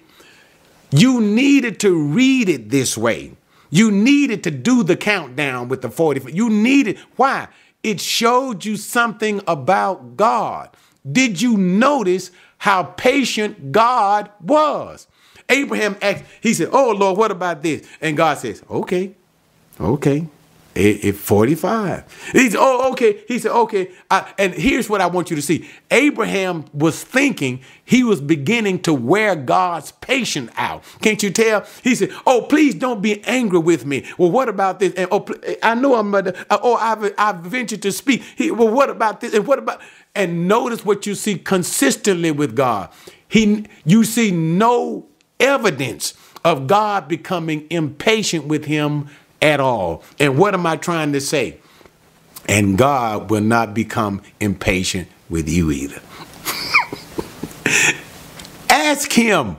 [0.91, 3.31] You needed to read it this way.
[3.71, 6.31] You needed to do the countdown with the 40.
[6.31, 7.47] You needed, why?
[7.81, 10.69] It showed you something about God.
[11.11, 12.29] Did you notice
[12.59, 15.07] how patient God was?
[15.49, 17.83] Abraham asked, he said, Oh Lord, what about this?
[17.99, 19.15] And God says, Okay,
[19.81, 20.27] okay,
[20.75, 22.31] at 45.
[22.31, 23.23] He said, Oh, okay.
[23.27, 23.91] He said, Okay.
[24.09, 28.81] I, and here's what I want you to see Abraham was thinking he was beginning
[28.83, 30.83] to wear God's patience out.
[31.01, 31.65] Can't you tell?
[31.83, 34.05] He said, Oh, please don't be angry with me.
[34.17, 34.93] Well, what about this?
[34.95, 35.25] And oh,
[35.61, 38.23] I know I'm, uh, oh, I've, I've ventured to speak.
[38.35, 39.33] He, well, what about this?
[39.33, 39.81] And what about,
[40.15, 42.89] and notice what you see consistently with God.
[43.27, 45.07] He, you see no
[45.39, 46.13] evidence
[46.45, 49.09] of God becoming impatient with him
[49.43, 50.03] at all.
[50.19, 51.57] And what am I trying to say?
[52.47, 56.01] And God will not become impatient with you either.
[58.69, 59.57] Ask Him.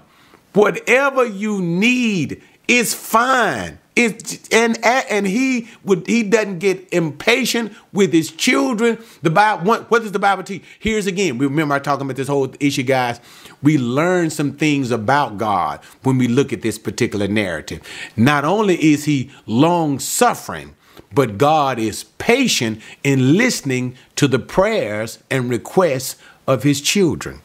[0.55, 3.79] Whatever you need is fine.
[3.97, 8.99] It, and and he would he doesn't get impatient with his children.
[9.23, 10.65] The Bible, what, what does the Bible teach?
[10.81, 11.39] Here's again.
[11.39, 13.21] We remember I talking about this whole issue, guys.
[13.63, 17.83] We learn some things about God when we look at this particular narrative.
[18.17, 20.75] Not only is he long suffering,
[21.13, 26.17] but God is patient in listening to the prayers and requests
[26.47, 27.43] of his children.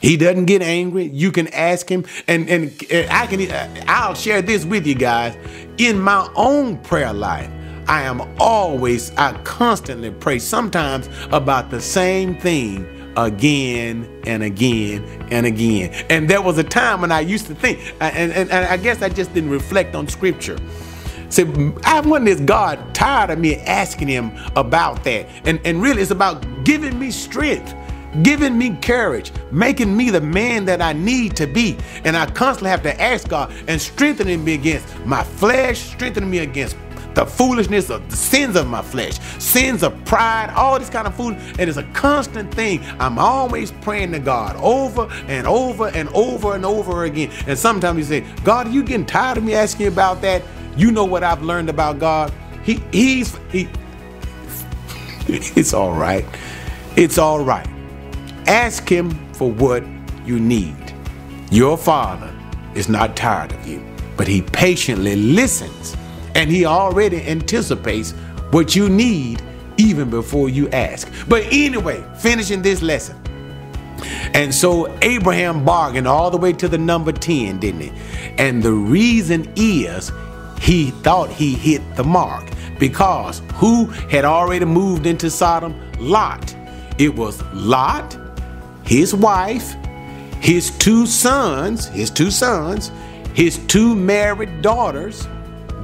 [0.00, 1.04] He doesn't get angry.
[1.04, 2.72] You can ask him, and, and
[3.10, 3.88] I can.
[3.88, 5.36] I'll share this with you guys.
[5.78, 7.50] In my own prayer life,
[7.86, 10.38] I am always, I constantly pray.
[10.38, 12.86] Sometimes about the same thing
[13.16, 15.92] again and again and again.
[16.10, 19.02] And there was a time when I used to think, and, and, and I guess
[19.02, 20.58] I just didn't reflect on Scripture.
[21.30, 21.44] So
[21.84, 25.26] I wonder is God tired of me asking him about that?
[25.44, 27.74] And and really, it's about giving me strength
[28.22, 31.76] giving me courage, making me the man that I need to be.
[32.04, 36.38] And I constantly have to ask God and strengthening me against my flesh, strengthening me
[36.38, 36.76] against
[37.14, 41.14] the foolishness of the sins of my flesh, sins of pride, all this kind of
[41.16, 41.34] food.
[41.58, 42.80] And it's a constant thing.
[43.00, 47.30] I'm always praying to God over and over and over and over again.
[47.46, 50.42] And sometimes you say, God, are you getting tired of me asking you about that?
[50.76, 52.32] You know what I've learned about God?
[52.62, 53.68] He he's he
[55.26, 56.24] it's all right.
[56.94, 57.66] It's all right.
[58.48, 59.84] Ask Him for what
[60.24, 60.94] you need.
[61.50, 62.34] Your Father
[62.74, 63.84] is not tired of you,
[64.16, 65.94] but He patiently listens
[66.34, 68.12] and He already anticipates
[68.50, 69.42] what you need
[69.76, 71.12] even before you ask.
[71.28, 73.20] But anyway, finishing this lesson.
[74.32, 77.92] And so Abraham bargained all the way to the number 10, didn't he?
[78.38, 80.10] And the reason is
[80.58, 85.74] he thought he hit the mark because who had already moved into Sodom?
[85.98, 86.54] Lot.
[86.98, 88.16] It was Lot
[88.88, 89.76] his wife,
[90.40, 92.90] his two sons, his two sons,
[93.34, 95.28] his two married daughters,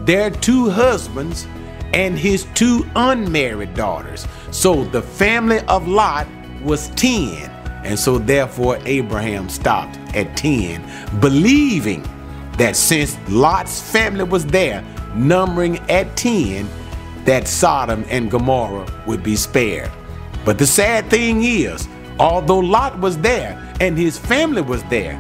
[0.06, 1.46] their two husbands,
[1.92, 4.26] and his two unmarried daughters.
[4.52, 6.26] So the family of Lot
[6.62, 7.50] was 10.
[7.84, 12.08] And so therefore Abraham stopped at 10, believing
[12.56, 14.82] that since Lot's family was there,
[15.14, 16.66] numbering at 10,
[17.26, 19.90] that Sodom and Gomorrah would be spared.
[20.46, 21.86] But the sad thing is,
[22.18, 25.18] Although Lot was there and his family was there,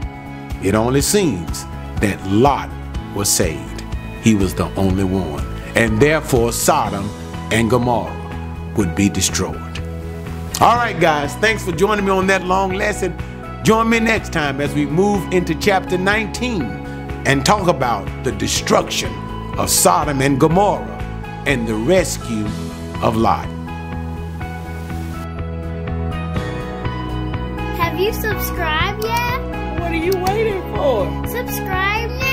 [0.62, 1.64] it only seems
[2.00, 2.70] that Lot
[3.14, 3.82] was saved.
[4.22, 5.44] He was the only one.
[5.74, 7.08] And therefore, Sodom
[7.52, 9.78] and Gomorrah would be destroyed.
[10.60, 13.16] All right, guys, thanks for joining me on that long lesson.
[13.64, 16.62] Join me next time as we move into chapter 19
[17.26, 19.12] and talk about the destruction
[19.58, 20.86] of Sodom and Gomorrah
[21.46, 22.46] and the rescue
[23.02, 23.48] of Lot.
[27.94, 29.40] Have you subscribed yet?
[29.78, 31.28] What are you waiting for?
[31.28, 32.23] Subscribe